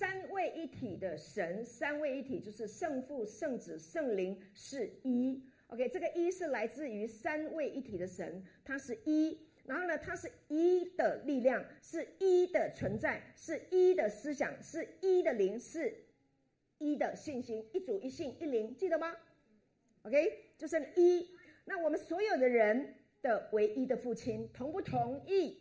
[0.00, 5.44] 三位一体的神，三位一体就是圣父、圣子、圣灵是一。
[5.66, 9.38] OK，这个一是来自于三位一体的神，它是一。
[9.66, 15.94] 然后呢，它是一的力量，是一的存在，是一的思想，是一的灵，是
[16.78, 19.14] 一的信心，一主一信一灵，记得吗
[20.04, 21.28] ？OK，就是一。
[21.66, 25.58] 那我们所有的人的唯一的父亲，同不同意？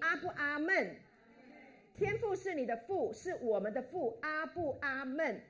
[0.00, 0.96] 阿不阿门？
[1.94, 4.18] 天父是你的父，是我们的父。
[4.22, 5.40] 阿不阿门。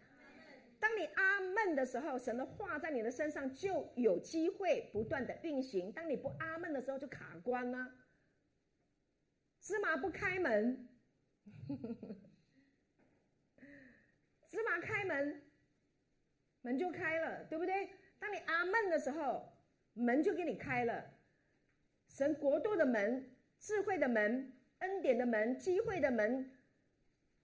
[0.78, 5.90] 当你阿门的时候，神的话在你的身上就有机会不断的运行。
[5.90, 7.90] 当你不阿门的时候，就卡关了。
[9.60, 10.86] 芝麻不开门，
[14.46, 15.42] 芝麻开门，
[16.60, 17.88] 门就开了，对不对？
[18.18, 19.50] 当你阿门的时候，
[19.94, 21.12] 门就给你开了。
[22.08, 24.53] 神国度的门，智慧的门。
[24.80, 26.50] 恩典的门，机会的门，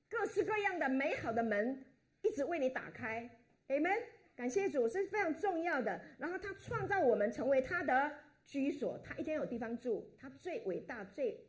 [0.09, 1.85] 各式各样的美好的门，
[2.23, 3.29] 一直为你打开。
[3.69, 4.01] Amen。
[4.37, 6.01] 感谢主是非常重要的。
[6.19, 8.11] 然后他创造我们成为他的
[8.45, 10.11] 居所，他一天有地方住。
[10.19, 11.47] 他最伟大、最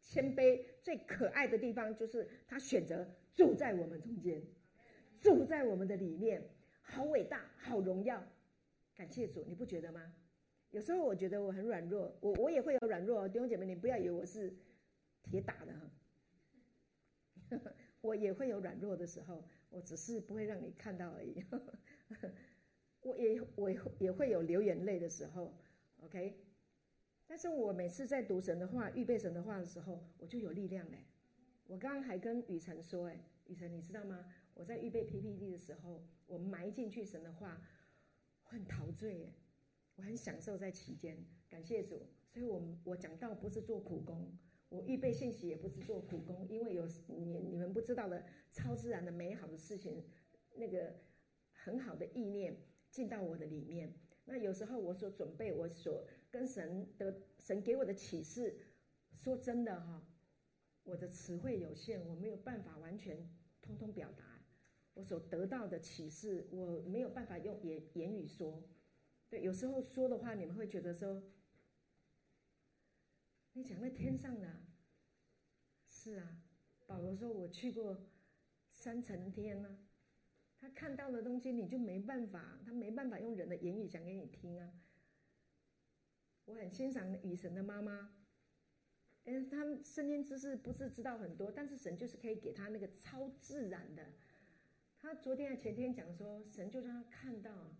[0.00, 4.42] 谦卑、最可爱的地方，就是他选择住在我们中间，
[5.18, 6.42] 住在我们的里面，
[6.80, 8.26] 好伟大，好荣耀。
[8.96, 10.14] 感谢主，你不觉得吗？
[10.70, 13.28] 有时候我觉得我很软弱，我我也会有软弱哦。
[13.28, 14.50] 弟兄姐妹，你不要以为我是
[15.22, 15.90] 铁打的哈，
[18.00, 21.44] 我也会有软弱的时候，我只是不会让你看到而已。
[23.02, 25.56] 我也我也会有流眼泪的时候
[26.00, 26.38] ，OK。
[27.26, 31.06] 但是我每次在读神的话、预备神的话的时候，我就有力量嘞。
[31.66, 34.32] 我刚刚还跟雨辰说，哎，雨辰你知道吗？
[34.54, 37.62] 我在预备 PPT 的时候，我埋进去神的话，
[38.44, 39.32] 我很陶醉哎。
[39.96, 41.16] 我很享受在其间，
[41.48, 42.06] 感谢主。
[42.28, 44.30] 所以我我讲到不是做苦工，
[44.72, 50.02] 我预备信息也不是做苦工，因为有你你们不知道的超自然的美好的事情，
[50.56, 50.94] 那个
[51.52, 52.56] 很好的意念
[52.90, 53.94] 进到我的里面。
[54.24, 58.56] 那有时候我所准备，我所跟神的神给我的启示，
[59.12, 60.08] 说真的哈，
[60.84, 63.28] 我的词汇有限，我没有办法完全
[63.60, 64.42] 通通表达
[64.94, 68.62] 我所得到的启示，我没有办法用言言语说。
[69.28, 71.22] 对，有时候说的话，你们会觉得说，
[73.54, 74.61] 你讲那天上的，
[76.02, 76.42] 是啊，
[76.84, 77.96] 保罗说我去过
[78.72, 79.78] 三层天呢，
[80.58, 84.72] 他看到的东西你就没办法，他没办法用人的言语讲给你听啊。
[86.46, 88.16] 我很欣赏雨神的妈妈，
[89.26, 94.12] 嗯，他圣经知识不是知道很多，但是神就是可以给他那个超自然的。
[94.98, 97.76] 他昨天还前天讲说，神就让他看到。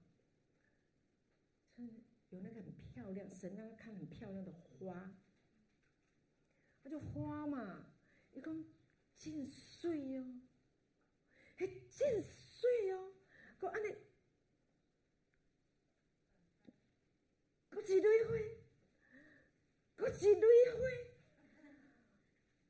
[2.29, 5.12] 有那个很漂亮，神让他看很漂亮的花，
[6.85, 7.91] 他就花嘛，
[8.33, 8.64] 一共
[9.16, 10.24] 真水哦，
[11.57, 13.12] 还真水哦，
[13.59, 13.95] 个安尼，
[17.70, 18.30] 个一蕊花，
[19.97, 20.80] 个一蕊花，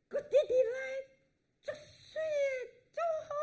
[0.09, 0.73] 个滴滴来，
[1.63, 3.35] 足水的，足好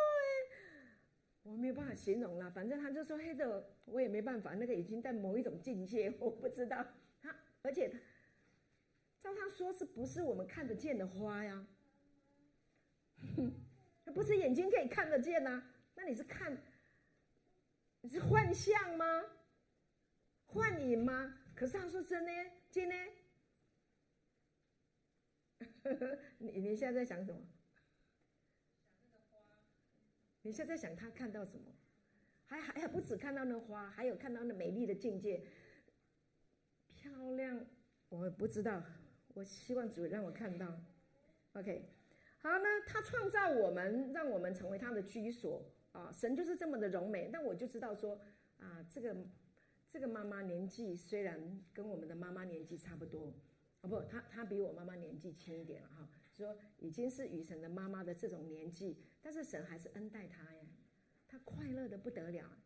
[0.51, 3.75] 的，我没有办法形容啦，反正他就说黑的。
[3.85, 6.85] 我也没办法，那个已经在某一种境界，我不知道
[7.23, 7.89] 他，而且
[9.19, 11.65] 照他说，是不是我们看得见的花呀？
[13.35, 13.53] 哼，
[14.13, 15.63] 不是眼睛可以看得见呐？
[15.95, 16.57] 那你是看，
[18.01, 19.23] 你是幻象吗？
[20.47, 21.37] 幻影吗？
[21.55, 22.31] 可是他说真的，
[22.71, 22.95] 真的。
[26.37, 27.41] 你你现在在想什么？
[30.41, 31.75] 你现在想他看到什么？
[32.45, 35.45] 还还还不止看到那花，还有看到那美丽的境界，
[36.95, 37.65] 漂亮。
[38.07, 38.83] 我不知道，
[39.35, 40.81] 我希望主让我看到。
[41.53, 41.87] OK，
[42.41, 46.11] 好，那他创造我们，让我们成为他的居所啊。
[46.11, 47.29] 神就是这么的柔美。
[47.31, 48.19] 那我就知道说
[48.59, 49.15] 啊，这个
[49.89, 53.33] 这个妈妈年纪虽然跟我们的妈妈年纪差不多
[53.81, 56.09] 啊，不，她她比我妈妈年纪轻一点了哈。
[56.35, 60.61] 说已经是与神的妈妈的这种年纪，但是神还是恩待她呀。
[61.27, 62.57] 他快乐的不得了，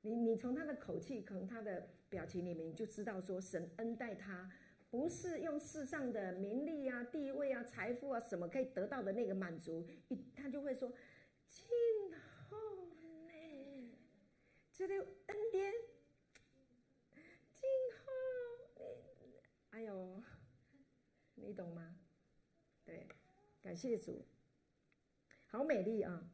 [0.00, 4.50] 你你从他的口气，从他的表情里面，你就知道说神恩待他，
[4.90, 9.86] 不是用世上的名利啊、地位啊、财富啊什么可以得到的那个满足，
[10.34, 10.92] 他就会说，
[11.48, 12.56] 真好
[13.28, 13.96] 呢，
[14.72, 15.72] 这个恩典
[17.54, 17.70] 真
[18.04, 18.10] 好，
[19.70, 20.20] 哎呦，
[21.36, 21.96] 你懂吗？
[22.84, 23.06] 对，
[23.62, 24.26] 感谢主，
[25.46, 26.28] 好美丽啊。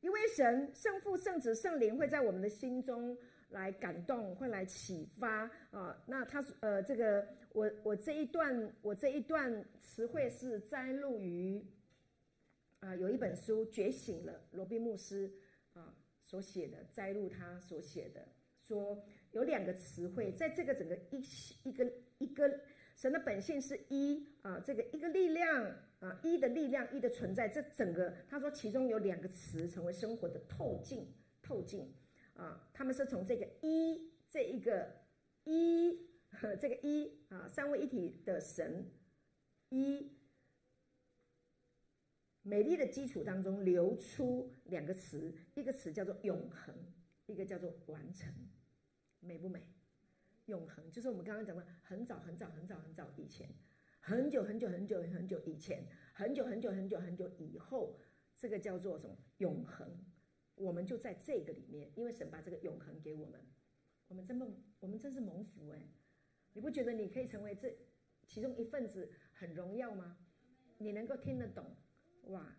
[0.00, 3.16] 因为神圣父、圣子、圣灵会在我们的心中
[3.54, 5.96] 来感动，会来启发啊。
[6.06, 11.64] 那他呃，这个我我这一段我这一段词汇是摘录于
[12.80, 15.32] 啊，有一本书《觉醒了》，罗宾牧师
[15.72, 18.26] 啊所写的，摘录他所写的，
[18.60, 21.22] 说有两个词汇，在这个整个一
[21.62, 22.60] 一个一个
[22.96, 25.74] 神的本性是一啊，这个一个力量。
[26.00, 31.90] 啊，一的力量，一的存在，这整个他说其中有两个词成为生活的透镜，透镜
[32.34, 34.94] 啊，他们是从这个一这一个
[35.44, 36.08] 一
[36.60, 38.90] 这个一啊三位一体的神
[39.70, 40.12] 一
[42.42, 46.74] 美丽的基础当中流出两个词，一个词叫做永恒，
[47.26, 48.32] 一个叫做完成，
[49.20, 49.66] 美不美？
[50.46, 53.48] 永恒就是我们刚刚讲的很早很早很早很早以前。
[54.06, 55.82] 很久很久很久很久以前，
[56.12, 57.98] 很久很久很久很久以后，
[58.36, 59.88] 这个叫做什么永恒？
[60.56, 63.40] 我们就在这个里面，因为神把这个永恒给我们，
[64.08, 65.82] 我们真蒙，我们真是蒙福哎！
[66.52, 67.76] 你不觉得你可以成为这
[68.26, 70.16] 其中一份子很荣耀吗？
[70.78, 71.76] 你能够听得懂，
[72.24, 72.56] 哇！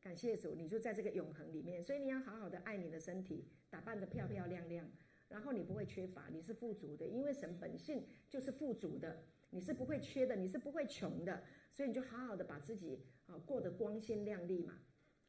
[0.00, 3.48] 感谢主，你就在这个永恒里面，所以你要好好的爱你的身体。
[3.70, 4.88] 打扮得漂漂亮亮，
[5.28, 14.78] 然后你不会缺乏，你是富足的，因为神本性就是富足的，你是不会缺的，你是不会穷的，所以你就好好的把自己啊过得光鲜亮丽嘛，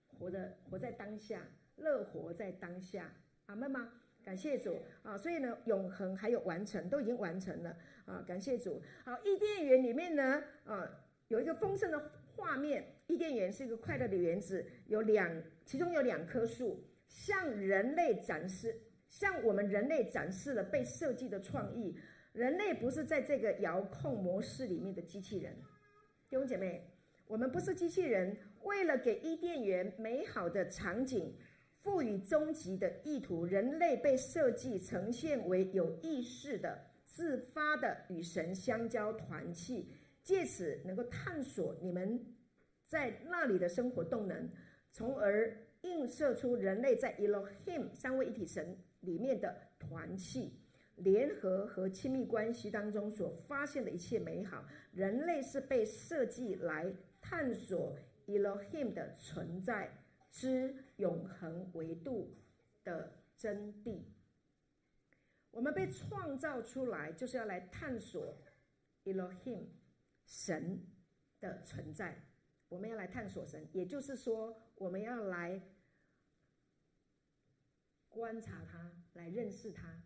[0.06, 3.14] 活的活在当下，乐活在当下，
[3.48, 3.92] 阿妹吗？
[4.24, 5.16] 感谢主啊！
[5.16, 8.24] 所以呢，永恒还有完成，都已经完成了啊！
[8.26, 8.82] 感谢主。
[9.04, 10.90] 好，伊甸园里面呢，啊，
[11.28, 12.84] 有一个丰盛的画面。
[13.06, 15.32] 伊甸园是一个快乐的园子，有两，
[15.64, 18.76] 其中有两棵树，向人类展示，
[19.10, 21.96] 向我们人类展示了被设计的创意。
[22.34, 25.54] 人类不是在这个遥控模式里面的机器人，
[26.28, 26.84] 弟兄姐妹，
[27.28, 31.32] 我们不是机器人，为了给伊甸园美好的场景。
[31.86, 39.88] 赋予终极的意图，人类被设计呈现为有意识的、自发的与神相交团契，
[40.24, 42.20] 借此能够探索你们
[42.88, 44.50] 在那里的生活动能，
[44.92, 50.60] 从而映射出人类在 Elohim 三位一体神里面的团契、
[50.96, 54.66] 联合和亲密关系当中所发现的一切美好。
[54.92, 59.88] 人类是被设计来探索 Elohim 的存在。
[60.36, 62.36] 之永恒维度
[62.84, 64.04] 的真谛，
[65.50, 68.38] 我们被创造出来就是要来探索
[69.06, 69.68] Elohim
[70.26, 70.86] 神
[71.40, 72.22] 的存在。
[72.68, 75.62] 我们要来探索神，也就是说，我们要来
[78.10, 80.04] 观察他，来认识他，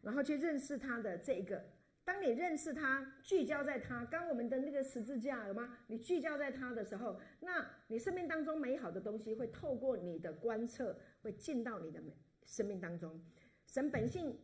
[0.00, 1.73] 然后去认识他的这个。
[2.04, 5.78] 当你认识他，聚焦在他，刚我们的那个十字架有吗？
[5.86, 12.02] 你聚焦在他的时候，那你生命当中美好的东西会透过你的观测，会进到你的
[12.44, 13.18] 生命当中。
[13.66, 14.38] 神本性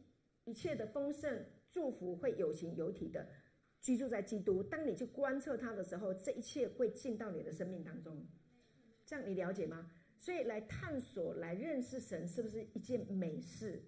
[0.44, 3.28] 一切的丰盛祝福会有形有体的
[3.80, 4.62] 居住在基督。
[4.62, 8.26] 当你去观测他的时候，这一切会进到你的生命当中。
[9.04, 9.90] 这样你了解吗？
[10.18, 13.82] 所以来探索、来认识神，是不是一件美事？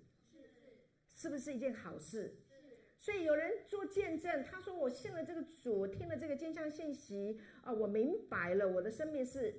[1.14, 2.37] 是不是一件好事？
[3.03, 9.57] 所以有人做见证，他说：“我信了这个主，听了这个异象信息啊，我明白了，我的生命是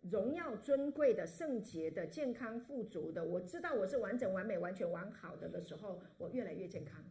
[0.00, 3.24] 荣耀尊贵的、圣洁的、健康富足的。
[3.24, 7.04] 我知道我是完整、完美、完全完好的的时候，我越来越健康，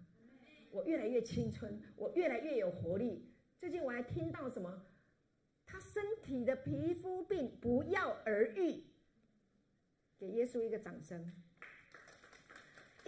[0.72, 3.32] 我越来越青春，我越来越有活力。
[3.58, 4.86] 最近我还听到什么，
[5.66, 8.84] 他身体的皮肤病不药而愈，
[10.20, 11.32] 给耶稣一个掌声。”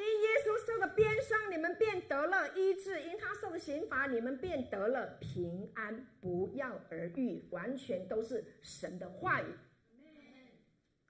[0.03, 7.47] 因耶稣受的鞭伤，你们便得了医治；因他受的刑罚，你们便得了平安，不药而愈。
[7.51, 9.45] 完全都是神的话语。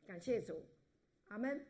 [0.06, 0.64] 感谢主，
[1.30, 1.66] 阿门。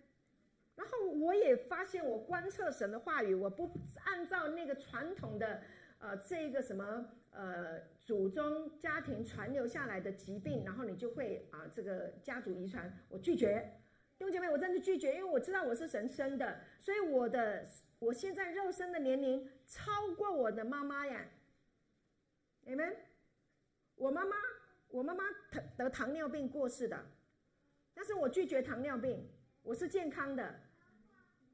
[0.75, 3.71] 然后我也发现，我观测神的话语，我不
[4.03, 5.61] 按照那个传统的，
[5.99, 13.71] 呃，这个什么，呃，祖宗家庭传留下来的疾病，然后你就会啊，这个家族遗传，我拒绝。
[14.23, 17.67] 弟兄姐妹，我真的拒绝，因为我知道我是神生的，所以我的
[17.99, 21.27] 我现在肉身的年龄超过我的妈妈呀。
[22.61, 22.95] 你们，
[23.95, 24.37] 我妈妈，
[24.87, 25.25] 我妈妈
[25.75, 27.05] 得糖尿病过世的，
[27.93, 29.29] 但是我拒绝糖尿病，
[29.61, 30.57] 我是健康的，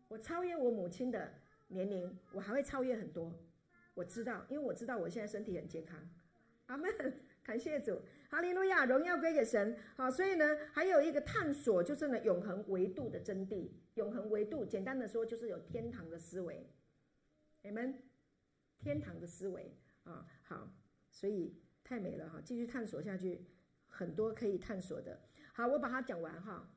[0.08, 1.34] 我超越我母亲的
[1.70, 3.34] 年龄，我还会超越很多。
[3.96, 6.00] 我知道，因为我知道我现在身体很健康。
[6.68, 6.88] 阿门，
[7.50, 8.00] 感谢主。
[8.30, 9.76] 哈利路亚，荣耀归给神。
[9.96, 13.72] 好，所以呢，还有一个探索，就是呢，永恒维度的真谛。
[13.96, 16.70] 永恒维度，简单的说，就是有天堂的思维。
[17.64, 18.04] 你们，
[18.78, 20.72] 天堂的思维啊，好，
[21.10, 23.44] 所以太美了哈，继续探索下去，
[23.88, 25.20] 很多可以探索的。
[25.52, 26.72] 好，我把它讲完哈，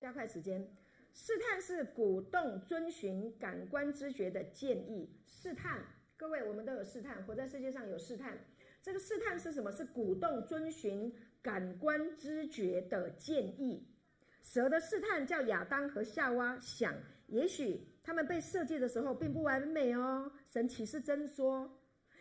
[0.00, 0.68] 加快时间。
[1.12, 5.16] 试探是鼓动遵循感官知觉的建议。
[5.24, 5.84] 试探，
[6.16, 8.36] 各位，我们都有试探，活在世界上有试探。
[8.82, 9.70] 这个试探是什么？
[9.72, 11.12] 是鼓动遵循
[11.42, 13.86] 感官知觉的建议。
[14.42, 16.94] 蛇的试探叫亚当和夏娃想，
[17.26, 20.32] 也许他们被设计的时候并不完美哦。
[20.48, 21.70] 神岂是真说，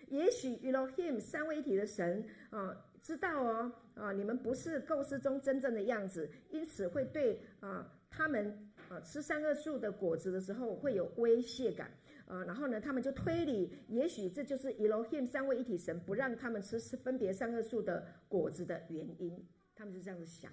[0.09, 11.89] 也许 Elohim 三位一体的神啊，知道哦啊，你们不是构思中真正的样子，因此会对啊他们啊吃三恶树的果子的时候会有威胁感。
[12.29, 19.43] 啊，然后呢，他们就推理，也许这就是 Elohim 三位一体神不让他们吃分别三个树的果子的原因。
[19.73, 20.51] 他们就这样子想，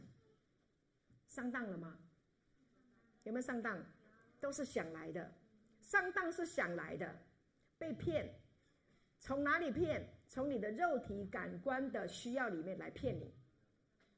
[1.26, 1.98] 上当了吗？
[3.24, 3.84] 有没有上当？
[4.40, 5.30] 都是想来的，
[5.82, 7.14] 上当是想来的，
[7.76, 8.32] 被骗。
[9.18, 10.08] 从哪里骗？
[10.28, 13.34] 从你的肉体感官的需要里面来骗你。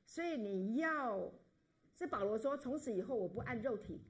[0.05, 1.29] 所以你要，
[1.93, 4.01] 是保罗说，从此以后我不按肉体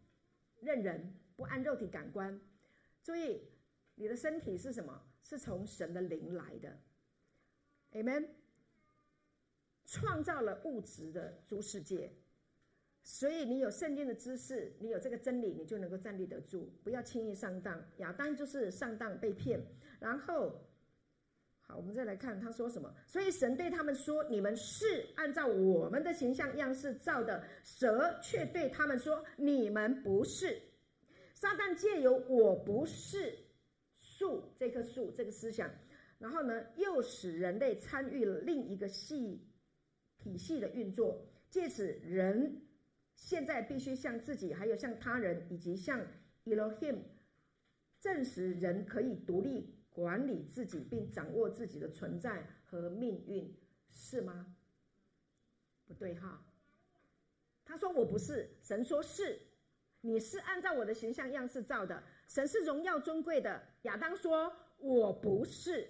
[0.60, 2.38] 认人，不按肉体感官。
[3.08, 3.40] 注意，
[3.94, 5.02] 你的身体是什么？
[5.22, 6.78] 是从神的灵来的
[7.92, 8.28] ，Amen。
[9.86, 12.12] 创造了物质的诸世界，
[13.02, 17.82] 所以你有圣经的知识，你有这个真理，你就能够站立得住，不要轻易上当。
[17.96, 19.58] 亚当就是上当被骗，
[19.98, 20.60] 然后，
[21.62, 22.94] 好，我们再来看他说什么。
[23.06, 30.60] 所以神对他们说：“你们是按照我们的形象样式造的。”蛇却对他们说：“你们不是。”
[31.40, 33.38] 撒旦借由“我不是
[34.00, 35.70] 树”这棵树这个思想，
[36.18, 39.46] 然后呢，又使人类参与了另一个系
[40.18, 42.62] 体系的运作，借此人。
[43.14, 46.04] 现在必须向自己，还有向他人，以及向
[46.44, 47.02] Elohim
[48.00, 53.56] 证实人可以独立管理自己，并掌握自己的存在和命运，
[53.92, 54.56] 是吗？
[55.86, 56.44] 不对哈。
[57.64, 59.40] 他说我不是，神说是，
[60.00, 63.62] 你是按照我的形象样式造的，神是荣耀尊贵的。
[63.82, 65.88] 亚当说我不是，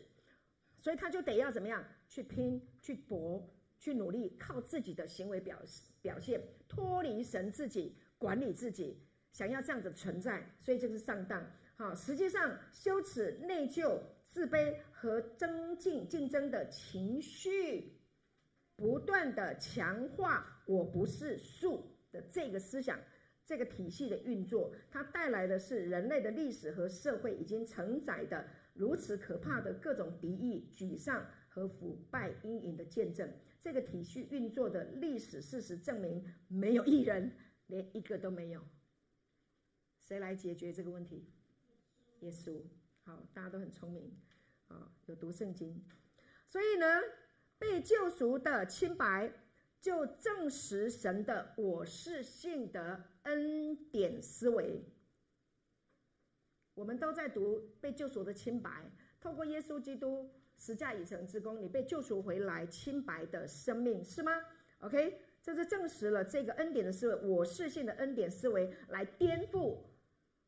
[0.79, 3.55] 所以他就得要怎么样去拼去搏。
[3.81, 5.57] 去努力，靠自己的行为表
[6.03, 9.01] 表现，脱离神自己管理自己，
[9.31, 11.49] 想要这样子存在，所以就是上当。
[11.77, 17.97] 好，实际上羞耻、内疚、自卑和增进竞争的情绪，
[18.75, 22.99] 不断的强化“我不是树”的这个思想，
[23.49, 33.33] 这个体系的运作，它带来的是人类的历史和社会已经承载的如此可怕的各种敌意、沮丧和腐败阴影的见证。
[33.59, 37.33] 这个体系运作的历史事实证明，没有一人，
[37.69, 38.61] 连一个都没有。
[39.99, 41.27] 谁来解决这个问题？
[42.21, 42.61] 耶稣。
[43.05, 44.13] 好，大家都很聪明，
[44.67, 45.83] 啊，有读圣经。
[46.49, 46.87] 所以呢，
[47.59, 49.33] 被救赎的清白，
[49.81, 54.83] 就证实神的我是性德恩典思维。
[56.75, 60.31] 我们都在读被救赎的清白，透过耶稣基督。
[60.61, 64.33] 十架已成之功，你被救赎回来，清白的生命是吗
[64.81, 69.79] ？OK，这是证实了这个恩典的思维，我是性的恩典思维来颠覆，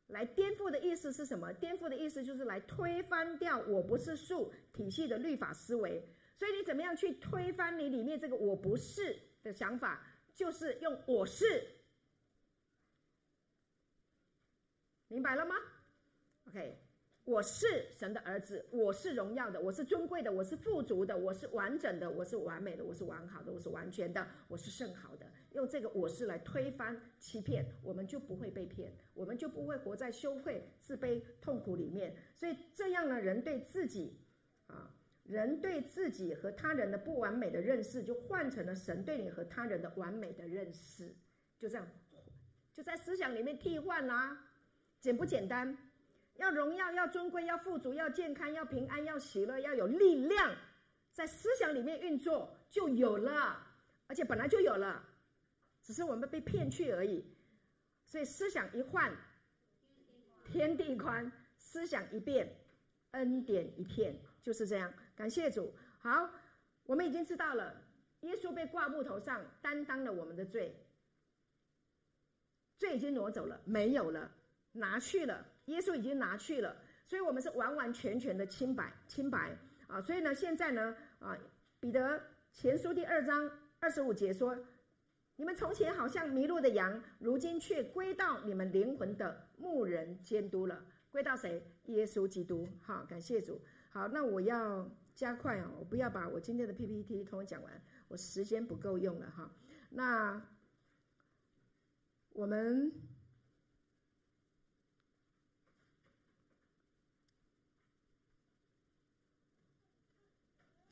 [0.07, 1.53] 来颠覆的意思是什么？
[1.53, 6.05] 颠覆的意思就是来推翻掉我不是树体系的律法思维。
[6.35, 10.05] 所以你怎么样去推翻你里面这个我不是的想法？
[10.35, 11.45] 就是用我是，
[15.11, 15.55] 明白了吗
[16.47, 16.79] ？OK。
[17.25, 25.25] 我是神的儿子，我是荣耀的，我是尊贵的，我是富足的，我是完整的，我是完美的，我是完好的，我是完全的，我是甚好的。
[25.51, 32.15] 用这个我是来推翻欺骗，我们就不会被骗，我们就不会活在羞愧、自卑、痛苦里面。
[32.33, 34.17] 所以这样呢，人对自己
[34.67, 41.13] 啊，人对自己和他人的不完美的认识，就换成了神对你和他人的完美的认识。
[41.59, 41.85] 就这样，
[42.73, 44.47] 就在思想里面替换啦，
[45.01, 45.75] 简不简单？
[46.35, 50.55] 要荣耀，要尊贵，要富足，要健康，要平安，要喜乐，要有力量，
[51.11, 53.61] 在思想里面运作就有了，
[54.07, 55.03] 而且本来就有了，
[55.81, 57.25] 只是我们被骗去而已。
[58.05, 59.11] 所以思想一换，
[60.45, 62.47] 天地宽；思想一变，
[63.11, 64.93] 恩典一片，就是这样。
[65.15, 65.73] 感谢主。
[65.99, 66.29] 好，
[66.83, 67.75] 我们已经知道了，
[68.21, 70.75] 耶稣被挂木头上，担当了我们的罪，
[72.77, 74.31] 罪已经挪走了，没有了，
[74.71, 75.45] 拿去了。
[75.65, 79.55] 耶稣已经拿去了，所以我们是完完全全的清白，清白
[79.87, 80.01] 啊！
[80.01, 81.37] 所以呢，现在呢，啊，
[81.79, 83.49] 彼得前书第二章
[83.79, 84.57] 二十五节说
[85.37, 90.83] ：“你们从前好像迷路的羊，如今却归到你们灵魂的牧人监督了。
[91.11, 91.63] 归到谁？
[91.85, 92.67] 耶稣基督。
[92.81, 93.61] 好，感谢主。
[93.91, 99.53] 好，那我要加快啊，我不要把我今天的 PPT 通通讲完，我时间不够用了哈。
[99.91, 100.41] 那
[102.33, 102.91] 我们。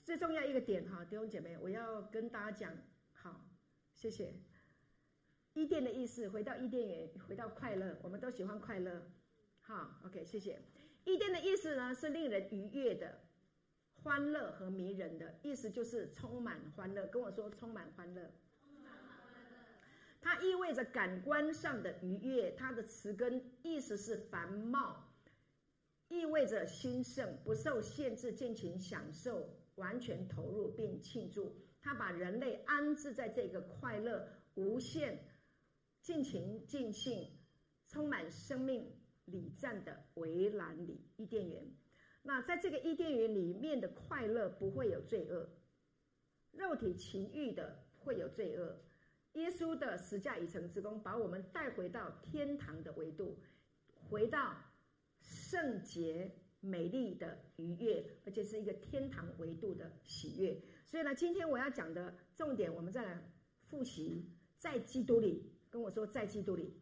[0.10, 2.76] 最重要一个点哈，弟兄姐妹，我要跟大家讲，
[3.14, 3.46] 好，
[3.94, 4.34] 谢谢。
[5.54, 9.04] 伊甸的意思，回到伊甸园，回到快乐，我们都喜欢快乐，
[9.62, 10.60] 好，OK，谢谢。
[11.04, 13.20] 伊甸的意思呢，是令人愉悦的、
[14.02, 17.06] 欢乐和迷人的，意思就是充满欢乐。
[17.06, 18.32] 跟我说，充满欢乐。
[20.20, 25.08] 它意味着感官上的愉悦，它的词根意思是繁茂，
[26.08, 29.48] 意味着兴盛，不受限制，尽情享受。
[29.80, 35.18] 完全投入并庆祝，他把人类安置在这个快乐、无限、
[36.02, 37.32] 尽情尽兴、
[37.88, 38.92] 充满生命
[39.26, 41.66] 礼赞的围栏里伊甸园。
[42.22, 45.50] 那在这个伊甸园里面的快乐不会有罪恶，
[46.52, 48.82] 肉体情欲的会有罪恶。
[49.34, 53.40] 耶稣的十架已成之功，把我们带回到天堂的维度，
[54.10, 54.58] 回到
[55.22, 56.36] 圣洁。
[56.62, 60.62] 美丽的愉悦，而且是一个天堂维度的喜悦。
[60.86, 63.22] 所以呢，今天我要讲的重点，我们再来
[63.64, 64.26] 复习，
[64.58, 66.74] 在基督里跟我说，在基督里，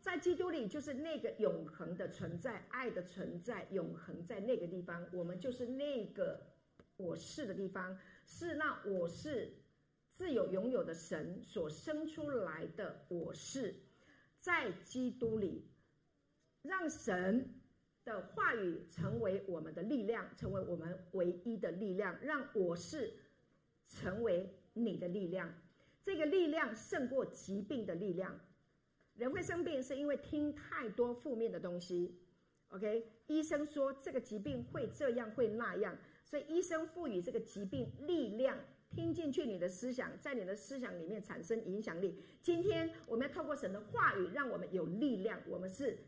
[0.00, 6.44] 在基督里就是那个永恒的存在，爱的存在，永恒在那个地方，我们就是那个
[6.96, 9.52] 我是的地方，是那我是
[10.14, 13.74] 自有拥有的神所生出来的我是，
[14.40, 15.68] 在基督里，
[16.62, 17.59] 让神
[18.04, 23.12] 的话语成为我们的力量，成为我们唯一的力量，让我是
[23.88, 25.52] 成为你的力量。
[26.02, 28.38] 这个力量胜过疾病的力量。
[29.16, 32.18] 人会生病是因为听太多负面的东西。
[32.68, 38.56] OK，医生说这个疾病会这样会那样，所以医生赋予这个疾病力量，
[38.88, 42.16] 听进去你的思想，在你的思想里面产生影响力。
[42.40, 45.98] 今天我们要透过神的话语，让我们有力量，我们是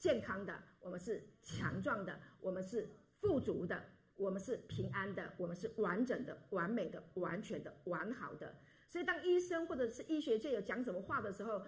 [0.00, 2.88] 健康的，我们是强壮的，我们是
[3.20, 3.84] 富足的，
[4.16, 8.56] 我们是平安的，我们是完整的、完美的、完全的、完好的。
[8.88, 11.62] 所以，当医生或者是医学界有讲什么话的时候，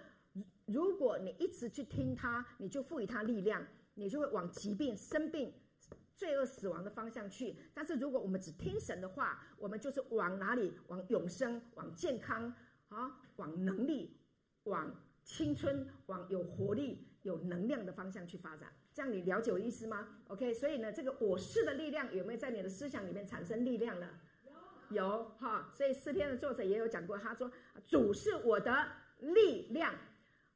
[0.65, 3.65] 如果你一直去听他，你就赋予他力量，
[3.95, 5.53] 你就会往疾病、生病、
[6.17, 7.55] 罪恶、死亡的方向去。
[7.75, 10.73] 但是，如果我们只听神的话，我们就是往哪里？
[10.89, 12.53] 往永生、往健康
[12.89, 14.17] 啊，往能力、
[14.65, 14.91] 往
[15.23, 18.73] 青春、往有活力、有能量的方向去发展。
[18.95, 24.09] 这样你了解我意思吗？OK，所以呢，这个我是的力量有没有在你的思想里面产生力量了？
[24.91, 27.51] 有哈，所以诗篇的作者也有讲过，他说
[27.89, 28.87] ：“主是我的
[29.21, 29.95] 力量。”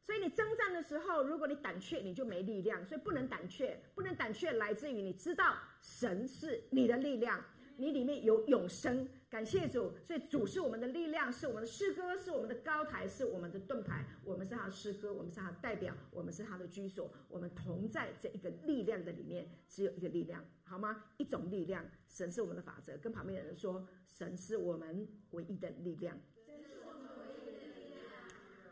[0.05, 2.85] 所以你征战的时候，如果你胆怯，你就没力量。
[2.85, 7.43] 所以不能胆怯，不能胆怯，来自于你知道神是你的力量，
[7.77, 9.09] 你里面有永生。
[9.29, 14.07] 感谢主，所以主是我们的力量，是我们的诗歌，是我们的高台，是我们的盾牌。
[14.25, 17.13] 我们是他的诗歌，我们是他的代表，我们是他的居所。
[17.29, 21.07] 我们同在这一个力量的里面，只有一个力量，好吗？
[21.17, 22.97] 一种力量，神是我们的法则。
[22.99, 26.17] 跟旁边的人说，神是我们唯一的力量。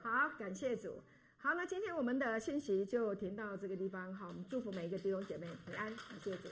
[0.02, 1.00] 好，感谢主。
[1.36, 4.14] 好，那今天我们的信息就停到这个地方。
[4.14, 6.48] 好，我们祝福每一个弟兄姐妹平安，感谢主。